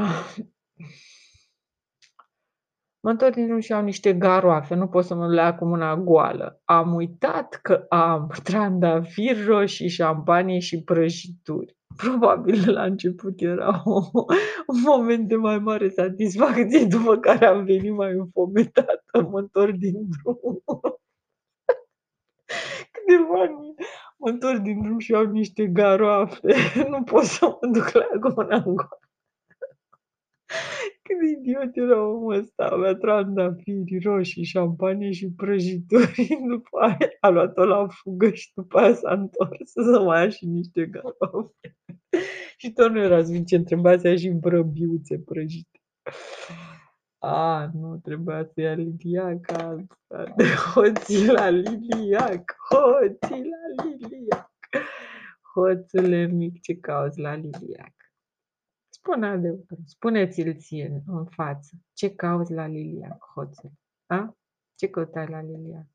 Mă 3.01 3.09
întorc 3.09 3.33
din 3.33 3.45
drum 3.47 3.59
și 3.59 3.71
iau 3.71 3.83
niște 3.83 4.13
garoafe, 4.13 4.75
nu 4.75 4.87
pot 4.87 5.05
să 5.05 5.15
mă 5.15 5.27
le 5.27 5.55
cu 5.59 5.65
mâna 5.65 5.95
goală. 5.95 6.61
Am 6.65 6.93
uitat 6.93 7.59
că 7.61 7.85
am 7.89 8.31
trandafiri 8.43 9.45
roșii, 9.45 9.89
șampanie 9.89 10.59
și 10.59 10.83
prăjituri. 10.83 11.77
Probabil 11.95 12.71
la 12.71 12.83
început 12.83 13.41
era 13.41 13.81
o, 13.85 14.01
un 14.67 14.81
moment 14.85 15.27
de 15.27 15.35
mai 15.35 15.59
mare 15.59 15.89
satisfacție, 15.89 16.85
după 16.85 17.17
care 17.17 17.45
am 17.45 17.63
venit 17.63 17.93
mai 17.93 18.11
înfometată, 18.11 19.21
mă 19.31 19.39
întorc 19.39 19.71
din 19.71 19.93
drum. 20.09 20.63
Cât 22.91 23.05
de 23.07 23.15
funny. 23.27 23.73
Mă 24.17 24.29
întorc 24.29 24.57
din 24.57 24.81
drum 24.81 24.99
și 24.99 25.11
iau 25.11 25.25
niște 25.25 25.67
garoafe. 25.67 26.53
Nu 26.89 27.03
pot 27.03 27.23
să 27.23 27.45
mă 27.45 27.67
duc 27.71 27.91
la 27.91 28.07
ea 28.11 28.19
cu 28.19 28.33
mâna 28.35 28.59
goală. 28.59 28.99
Cât 31.09 31.19
de 31.19 31.27
idiot 31.39 31.75
era 31.75 32.07
omul 32.07 32.33
ăsta, 32.33 32.63
avea 32.63 32.95
trandafiri 32.95 33.99
roșii, 34.03 34.43
șampanie 34.43 35.11
și 35.11 35.31
prăjituri. 35.35 36.27
După 36.51 36.79
aia 36.79 37.09
a 37.19 37.29
luat-o 37.29 37.65
la 37.65 37.87
fugă 37.87 38.29
și 38.29 38.51
după 38.55 38.79
aia 38.79 38.93
s-a 38.93 39.13
întors 39.13 39.71
să 39.71 40.01
mai 40.05 40.23
ia 40.23 40.29
și 40.29 40.45
niște 40.45 40.85
garofe. 40.85 41.77
și 42.59 42.71
tot 42.71 42.91
nu 42.91 42.99
era 43.01 43.23
suficient, 43.23 43.65
trebuia 43.65 43.97
să 43.97 44.07
ia 44.07 44.15
și 44.15 44.29
brăbiuțe 44.29 45.19
prăjite. 45.19 45.81
A, 47.19 47.69
nu, 47.73 47.97
trebuia 47.97 48.43
să 48.53 48.61
ia 48.61 48.73
liliaca 48.73 49.85
de 50.35 50.43
hoții 50.73 51.25
la 51.25 51.49
liliac, 51.49 52.55
hoții 52.69 53.43
la 53.51 53.83
liliac. 53.83 54.51
Hoțule 55.53 56.25
mic, 56.25 56.61
ce 56.61 56.75
cauți 56.75 57.19
la 57.19 57.35
liliac? 57.35 57.98
Spune 59.01 59.27
adevărul, 59.27 59.83
spune-ți-l 59.85 60.55
ție 60.55 61.03
în 61.05 61.25
față. 61.25 61.75
Ce 61.93 62.15
cauți 62.15 62.53
la 62.53 62.67
liliac, 62.67 63.23
hoțul? 63.33 63.71
A? 64.05 64.37
Ce 64.75 64.87
căutai 64.87 65.27
la 65.27 65.41
liliac? 65.41 65.87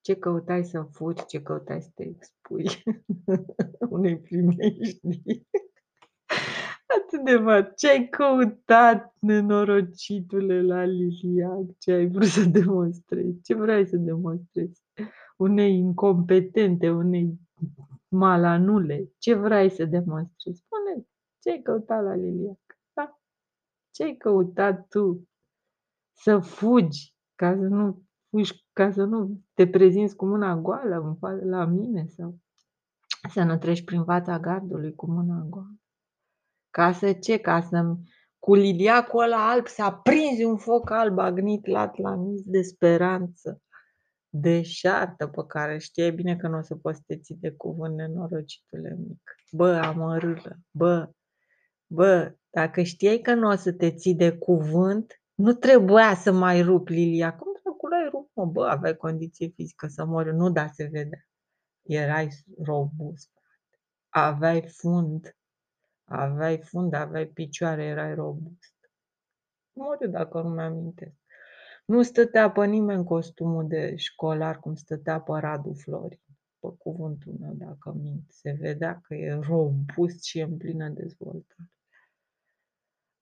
Ce 0.00 0.14
căutai 0.14 0.64
să 0.64 0.82
fugi, 0.82 1.26
ce 1.26 1.42
căutai 1.42 1.82
să 1.82 1.90
te 1.94 2.02
expui 2.02 2.64
unei 3.96 4.18
primejdii. 4.18 5.46
Atât 6.98 7.24
de 7.24 7.34
mare. 7.36 7.72
Ce-ai 7.76 8.08
căutat, 8.08 9.14
nenorocitule, 9.18 10.62
la 10.62 10.84
Liliac? 10.84 11.78
Ce 11.78 11.92
ai 11.92 12.08
vrut 12.08 12.26
să 12.26 12.44
demonstrezi? 12.44 13.42
Ce 13.42 13.54
vrei 13.54 13.86
să 13.86 13.96
demonstrezi? 13.96 14.82
Unei 15.36 15.76
incompetente, 15.76 16.90
unei 16.90 17.38
malanule. 18.08 19.10
Ce 19.18 19.34
vrei 19.34 19.70
să 19.70 19.84
demonstrezi? 19.84 20.58
spune 20.58 21.06
ce-ai 21.42 21.62
căutat 21.62 22.02
la 22.02 22.14
Liliac? 22.14 22.78
Da? 22.92 23.20
Ce-ai 23.90 24.16
căutat 24.16 24.88
tu? 24.88 25.28
Să 26.12 26.38
fugi, 26.38 27.14
ca 27.34 27.54
să 27.54 27.66
nu 27.66 28.02
fugi, 28.30 28.66
ca 28.72 28.90
să 28.90 29.04
nu 29.04 29.40
te 29.54 29.68
prezinți 29.68 30.16
cu 30.16 30.26
mâna 30.26 30.56
goală 30.56 31.18
la 31.44 31.64
mine 31.64 32.06
sau 32.06 32.38
să 33.30 33.42
nu 33.42 33.58
treci 33.58 33.84
prin 33.84 34.04
fața 34.04 34.38
gardului 34.38 34.94
cu 34.94 35.10
mâna 35.10 35.46
goală. 35.48 35.76
Ca 36.70 36.92
să 36.92 37.12
ce? 37.12 37.38
Ca 37.38 37.60
să 37.60 37.96
cu 38.38 38.54
liliacul 38.54 39.22
ăla 39.22 39.50
alb 39.50 39.66
să 39.66 39.98
prinzi 40.02 40.44
un 40.44 40.56
foc 40.56 40.90
alb 40.90 41.18
agnit 41.18 41.66
lat 41.66 41.96
la 41.96 42.14
mis 42.14 42.42
de 42.44 42.62
speranță, 42.62 43.62
deșartă 44.28 45.26
pe 45.26 45.42
care 45.46 45.78
știai 45.78 46.12
bine 46.12 46.36
că 46.36 46.48
nu 46.48 46.56
o 46.56 46.62
să 46.62 46.74
poți 46.74 46.96
să 46.96 47.02
te 47.06 47.18
ții 47.18 47.36
de 47.40 47.50
cuvânt, 47.50 47.94
nenorocitule 47.94 48.96
mic. 48.98 49.22
Bă, 49.50 49.74
amărâlă, 49.74 50.58
bă, 50.70 51.10
bă, 51.92 52.34
dacă 52.50 52.82
știai 52.82 53.18
că 53.18 53.34
nu 53.34 53.48
o 53.48 53.54
să 53.54 53.72
te 53.72 53.90
ții 53.94 54.14
de 54.14 54.38
cuvânt, 54.38 55.22
nu 55.34 55.52
trebuia 55.52 56.14
să 56.14 56.32
mai 56.32 56.62
rup 56.62 56.88
lilia. 56.88 57.36
Cum 57.36 57.52
dracul 57.62 57.92
ai 57.92 58.08
rup, 58.10 58.30
mă? 58.34 58.46
Bă, 58.46 58.66
aveai 58.66 58.96
condiție 58.96 59.48
fizică 59.48 59.86
să 59.86 60.04
mori, 60.04 60.34
nu 60.34 60.50
da 60.50 60.66
se 60.66 60.84
vedea. 60.84 61.26
Erai 61.82 62.28
robust, 62.64 63.30
aveai 64.08 64.62
fund, 64.68 65.36
Aveai 66.14 66.58
fund, 66.58 66.92
aveai 66.94 67.26
picioare, 67.26 67.84
erai 67.84 68.14
robust. 68.14 68.74
Moriu 69.72 70.08
dacă 70.08 70.40
nu 70.40 70.48
mi-amintesc. 70.48 71.16
Nu 71.86 72.02
stătea 72.02 72.50
pe 72.50 72.66
nimeni 72.66 73.04
costumul 73.04 73.68
de 73.68 73.96
școlar 73.96 74.60
cum 74.60 74.74
stătea 74.74 75.20
pe 75.20 75.32
Radu 75.32 75.72
Florin. 75.72 76.20
Pe 76.58 76.68
cuvântul 76.78 77.32
meu, 77.40 77.52
dacă 77.54 77.92
mint, 77.92 78.24
se 78.28 78.56
vedea 78.60 79.00
că 79.02 79.14
e 79.14 79.32
robust 79.32 80.24
și 80.24 80.40
în 80.40 80.56
plină 80.56 80.88
dezvoltare. 80.88 81.70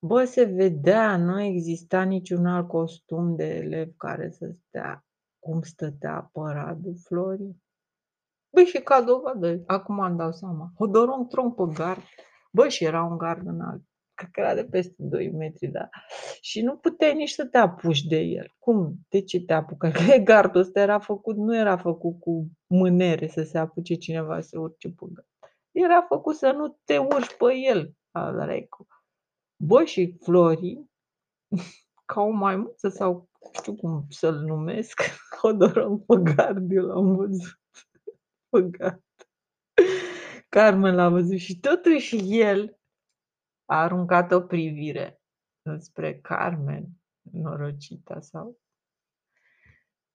Bă, 0.03 0.25
se 0.25 0.45
vedea, 0.45 1.17
nu 1.17 1.41
exista 1.41 2.03
niciun 2.03 2.47
alt 2.47 2.69
costum 2.69 3.37
de 3.37 3.45
elev 3.45 3.97
care 3.97 4.31
să 4.31 4.55
stea 4.67 5.05
cum 5.39 5.63
stătea 5.63 6.31
pe 6.33 6.41
Radu 6.41 6.93
Florin. 7.05 7.57
Băi, 8.53 8.65
și 8.65 8.79
ca 8.79 9.03
dovadă, 9.03 9.63
acum 9.67 9.99
îmi 9.99 10.17
dau 10.17 10.33
seama, 10.33 10.73
Hodoron 10.77 11.29
tronc 11.29 11.55
pe 11.55 11.75
gard, 11.75 12.03
Bă, 12.53 12.69
și 12.69 12.85
era 12.85 13.03
un 13.05 13.19
gard 13.19 13.47
înalt. 13.47 13.83
Cred 14.15 14.31
că 14.33 14.41
era 14.41 14.55
de 14.55 14.65
peste 14.65 14.95
2 14.97 15.31
metri, 15.31 15.67
da. 15.67 15.89
Și 16.41 16.63
nu 16.63 16.77
puteai 16.77 17.15
nici 17.15 17.31
să 17.31 17.47
te 17.47 17.59
apuci 17.59 18.03
de 18.03 18.19
el. 18.19 18.55
Cum? 18.59 18.95
De 19.09 19.23
ce 19.23 19.45
te 19.45 19.53
apucă? 19.53 19.91
Că 19.97 20.17
gardul 20.17 20.61
ăsta 20.61 20.81
era 20.81 20.99
făcut, 20.99 21.37
nu 21.37 21.57
era 21.57 21.77
făcut 21.77 22.21
cu 22.21 22.51
mânere 22.67 23.27
să 23.27 23.43
se 23.43 23.59
apuce 23.59 23.95
cineva 23.95 24.41
să 24.41 24.59
urce 24.59 24.89
pe 24.89 25.05
gard. 25.13 25.29
Era 25.71 26.03
făcut 26.09 26.37
să 26.37 26.51
nu 26.51 26.79
te 26.85 26.99
urci 26.99 27.37
pe 27.37 27.55
el, 27.55 27.95
Alrecu. 28.11 28.87
Bă, 29.62 29.85
și 29.85 30.16
Florin, 30.23 30.90
ca 32.12 32.20
o 32.20 32.31
maimuță 32.31 32.88
sau 32.88 33.31
știu 33.53 33.77
cum 33.77 34.07
să-l 34.09 34.40
numesc, 34.40 35.01
Hodorong 35.42 36.05
pe 36.05 36.35
gard, 36.35 36.73
eu 36.73 36.85
l-am 36.85 37.16
văzut 37.16 37.61
pe 38.51 38.62
gard. 38.62 39.03
Carmen 40.49 40.94
l-a 40.94 41.09
văzut 41.09 41.38
și 41.38 41.61
totuși 41.61 42.40
el 42.40 42.79
a 43.64 43.83
aruncat 43.83 44.33
o 44.33 44.40
privire 44.40 45.20
înspre 45.62 46.20
Carmen, 46.20 46.88
norocita 47.20 48.20
sau 48.20 48.59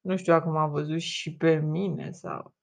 nu 0.01 0.17
știu 0.17 0.33
acum 0.33 0.55
a 0.55 0.67
văzut 0.67 0.99
și 0.99 1.35
pe 1.35 1.55
mine 1.55 2.11
sau 2.11 2.55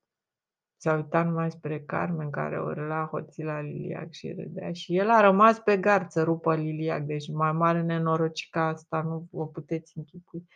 s-a 0.82 0.94
uitat 0.94 1.26
numai 1.26 1.50
spre 1.50 1.80
Carmen 1.80 2.30
care 2.30 2.60
urla 2.60 3.08
hoții 3.10 3.44
la 3.44 3.60
Liliac 3.60 4.12
și 4.12 4.32
râdea 4.32 4.72
și 4.72 4.96
el 4.96 5.10
a 5.10 5.20
rămas 5.20 5.58
pe 5.58 5.76
gard 5.76 6.10
să 6.10 6.22
rupă 6.22 6.54
Liliac, 6.54 7.02
deci 7.02 7.28
mai 7.28 7.52
mare 7.52 7.82
nenorocica 7.82 8.66
asta 8.66 9.02
nu 9.02 9.28
o 9.30 9.46
puteți 9.46 9.98
închipui. 9.98 10.46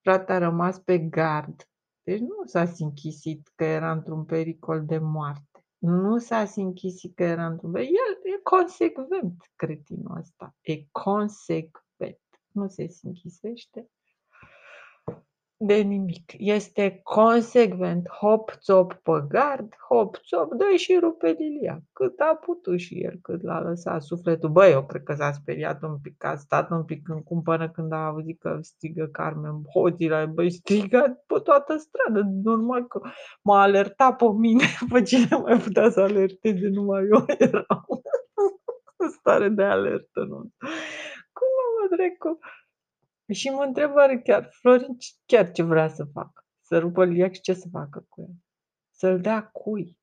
Frate 0.00 0.32
a 0.32 0.38
rămas 0.38 0.78
pe 0.78 0.98
gard, 0.98 1.68
deci 2.02 2.20
nu 2.20 2.44
s-a 2.44 2.64
sinchisit 2.64 3.52
că 3.54 3.64
era 3.64 3.92
într-un 3.92 4.24
pericol 4.24 4.84
de 4.84 4.98
moarte 4.98 5.52
nu 5.82 6.18
s-a 6.18 6.44
sinchisit 6.44 7.14
că 7.14 7.22
era 7.22 7.46
într-un 7.46 7.74
El 7.74 7.84
e 8.22 8.40
consecvent, 8.42 9.50
cretinul 9.56 10.16
ăsta. 10.18 10.56
E 10.60 10.86
consecvent. 10.90 12.18
Nu 12.48 12.68
se 12.68 12.86
sinchisește 12.86 13.90
de 15.66 15.74
nimic. 15.74 16.32
Este 16.38 17.00
consecvent. 17.02 18.08
Hop, 18.08 18.50
țop 18.60 18.94
pe 18.94 19.12
gard, 19.28 19.74
hop, 19.88 20.16
țop, 20.16 20.52
dă 20.52 20.64
și 20.76 20.98
rupe 21.00 21.36
lilia. 21.38 21.82
Cât 21.92 22.20
a 22.20 22.34
putut 22.34 22.78
și 22.78 22.94
el, 23.02 23.18
cât 23.22 23.42
l-a 23.42 23.60
lăsat 23.60 24.02
sufletul. 24.02 24.48
Băi, 24.48 24.70
eu 24.70 24.86
cred 24.86 25.02
că 25.02 25.14
s-a 25.14 25.32
speriat 25.32 25.82
un 25.82 25.98
pic, 26.02 26.24
a 26.24 26.34
stat 26.36 26.70
un 26.70 26.84
pic 26.84 27.08
în 27.08 27.22
cumpănă 27.22 27.70
când 27.70 27.92
a 27.92 28.06
auzit 28.06 28.40
că 28.40 28.58
strigă 28.60 29.08
Carmen 29.12 29.62
Hoțila. 29.74 30.26
Băi, 30.26 30.50
striga 30.50 31.22
pe 31.26 31.40
toată 31.44 31.76
stradă. 31.76 32.22
Normal 32.42 32.86
că 32.86 33.00
m-a 33.42 33.60
alertat 33.60 34.16
pe 34.16 34.26
mine, 34.36 34.64
pe 34.92 35.02
cine 35.02 35.36
mai 35.42 35.58
putea 35.58 35.90
să 35.90 36.00
alerteze, 36.00 36.68
numai 36.68 37.06
eu 37.12 37.24
eram 37.38 37.86
în 39.02 39.08
stare 39.10 39.48
de 39.48 39.62
alertă. 39.62 40.20
Nu? 40.20 40.36
Cum 41.36 41.48
mă 41.80 41.96
dracu? 41.96 42.38
Și 43.32 43.48
mă 43.48 43.62
întreb 43.62 43.94
oare 43.94 44.20
chiar 44.20 44.48
Florin 44.52 44.96
chiar 45.26 45.50
ce 45.50 45.62
vrea 45.62 45.88
să 45.88 46.04
facă? 46.04 46.44
Să 46.60 46.78
rupă 46.78 47.04
liac 47.04 47.32
și 47.34 47.40
ce 47.40 47.52
să 47.52 47.68
facă 47.72 48.06
cu 48.08 48.20
el? 48.20 48.34
Să-l 48.90 49.20
dea 49.20 49.46
cui? 49.46 49.98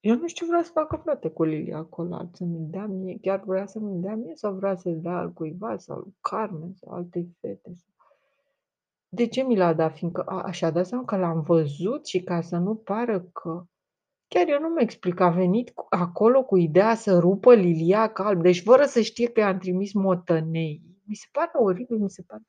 Eu 0.00 0.16
nu 0.16 0.26
știu 0.26 0.46
ce 0.46 0.52
vrea 0.52 0.62
să 0.62 0.70
facă 0.70 0.96
frate 0.96 1.30
cu 1.30 1.44
Lilia 1.44 1.76
acolo, 1.76 2.30
să 2.32 2.44
mi 2.44 2.70
dea 2.70 2.86
mie, 2.86 3.18
chiar 3.20 3.42
vrea 3.44 3.66
să 3.66 3.78
mi 3.78 4.00
dea 4.02 4.14
mie 4.14 4.34
sau 4.34 4.54
vrea 4.54 4.74
să-l 4.76 5.00
dea 5.00 5.16
al 5.16 5.32
cuiva 5.32 5.76
sau 5.76 5.98
lui 5.98 6.16
Carmen 6.20 6.72
sau 6.74 6.92
altei 6.92 7.36
fete. 7.40 7.74
De 9.08 9.26
ce 9.26 9.42
mi 9.42 9.56
l-a 9.56 9.74
dat? 9.74 9.96
Fiindcă 9.96 10.22
a, 10.22 10.42
așa 10.42 10.70
dat 10.70 10.86
seama 10.86 11.04
că 11.04 11.16
l-am 11.16 11.40
văzut 11.40 12.06
și 12.06 12.22
ca 12.22 12.40
să 12.40 12.56
nu 12.56 12.74
pară 12.74 13.20
că 13.20 13.66
Chiar 14.28 14.48
eu 14.48 14.60
nu 14.60 14.68
mă 14.68 14.80
explic, 14.80 15.20
a 15.20 15.28
venit 15.28 15.72
acolo 15.90 16.44
cu 16.44 16.56
ideea 16.56 16.94
să 16.94 17.18
rupă 17.18 17.54
Lilia 17.54 18.12
calb, 18.12 18.42
deci 18.42 18.62
fără 18.62 18.84
să 18.84 19.00
știe 19.00 19.28
că 19.28 19.40
i-am 19.40 19.58
trimis 19.58 19.92
motănei 19.92 20.95
mi 21.08 21.14
se 21.14 21.26
pare 21.32 21.50
oribil, 21.54 21.98
mi 21.98 22.10
se 22.10 22.22
pare 22.26 22.42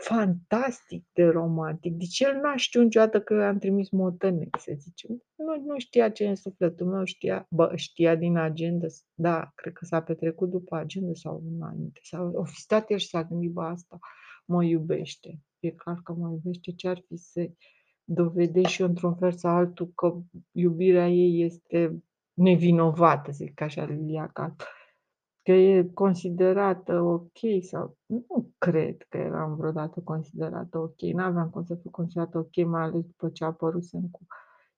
fantastic 0.00 1.04
de 1.12 1.24
romantic. 1.24 1.92
Deci 1.92 2.20
el 2.20 2.40
n-a 2.42 2.56
știut 2.56 2.84
niciodată 2.84 3.20
că 3.20 3.42
am 3.42 3.58
trimis 3.58 3.90
motăne, 3.90 4.48
să 4.58 4.72
zicem. 4.76 5.22
Nu, 5.34 5.62
nu 5.66 5.78
știa 5.78 6.10
ce 6.10 6.28
în 6.28 6.34
sufletul 6.34 6.86
meu, 6.86 7.04
știa, 7.04 7.46
bă, 7.50 7.72
știa 7.74 8.14
din 8.14 8.36
agenda, 8.36 8.86
da, 9.14 9.50
cred 9.54 9.72
că 9.72 9.84
s-a 9.84 10.02
petrecut 10.02 10.50
după 10.50 10.76
agenda 10.76 11.10
sau 11.14 11.42
înainte. 11.54 12.00
Sau 12.02 12.40
a 12.40 12.44
fi 12.44 12.60
stat 12.60 12.90
el 12.90 12.98
și 12.98 13.08
s-a 13.08 13.24
gândit, 13.24 13.50
bă, 13.50 13.62
asta 13.62 13.98
mă 14.44 14.64
iubește. 14.64 15.38
E 15.58 15.70
clar 15.70 16.00
că 16.04 16.12
mă 16.12 16.28
iubește, 16.30 16.72
ce 16.72 16.88
ar 16.88 17.02
fi 17.06 17.16
să 17.16 17.50
dovedești 18.04 18.72
și 18.72 18.82
eu 18.82 18.88
într-un 18.88 19.16
fel 19.16 19.32
sau 19.32 19.56
altul 19.56 19.92
că 19.94 20.20
iubirea 20.50 21.08
ei 21.08 21.44
este 21.44 22.02
nevinovată, 22.32 23.30
zic 23.30 23.60
așa, 23.60 23.84
Lilia 23.84 24.28
Cal 24.32 24.54
că 25.42 25.52
e 25.52 25.90
considerată 25.94 27.00
ok 27.00 27.62
sau 27.62 27.96
nu 28.06 28.52
cred 28.58 28.96
că 29.08 29.16
eram 29.16 29.56
vreodată 29.56 30.00
considerată 30.00 30.78
ok. 30.78 31.00
N-aveam 31.00 31.50
cum 31.50 31.64
să 31.64 31.74
fiu 31.74 31.90
considerată 31.90 32.38
ok, 32.38 32.66
mai 32.66 32.82
ales 32.82 33.04
după 33.04 33.28
ce 33.28 33.44
apărusem 33.44 34.08
cu 34.10 34.26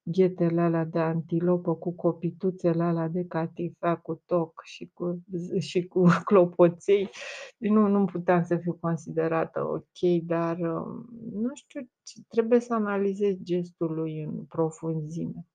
ghetele 0.03 0.61
alea 0.61 0.85
de 0.85 0.99
antilopă, 0.99 1.75
cu 1.75 1.95
copituțele 1.95 2.83
alea 2.83 3.07
de 3.07 3.25
catifea, 3.25 3.95
cu 3.95 4.21
toc 4.25 4.61
și 4.63 4.89
cu, 4.93 5.23
și 5.59 5.87
cu 5.87 6.03
clopoței. 6.25 7.09
Nu, 7.57 7.87
nu 7.87 8.05
puteam 8.05 8.43
să 8.43 8.57
fiu 8.57 8.73
considerată 8.73 9.67
ok, 9.67 10.23
dar 10.23 10.57
um, 10.59 11.05
nu 11.31 11.49
știu, 11.53 11.81
trebuie 12.27 12.59
să 12.59 12.73
analizez 12.73 13.35
gestul 13.43 13.93
lui 13.93 14.21
în 14.21 14.45
profunzime. 14.45 15.47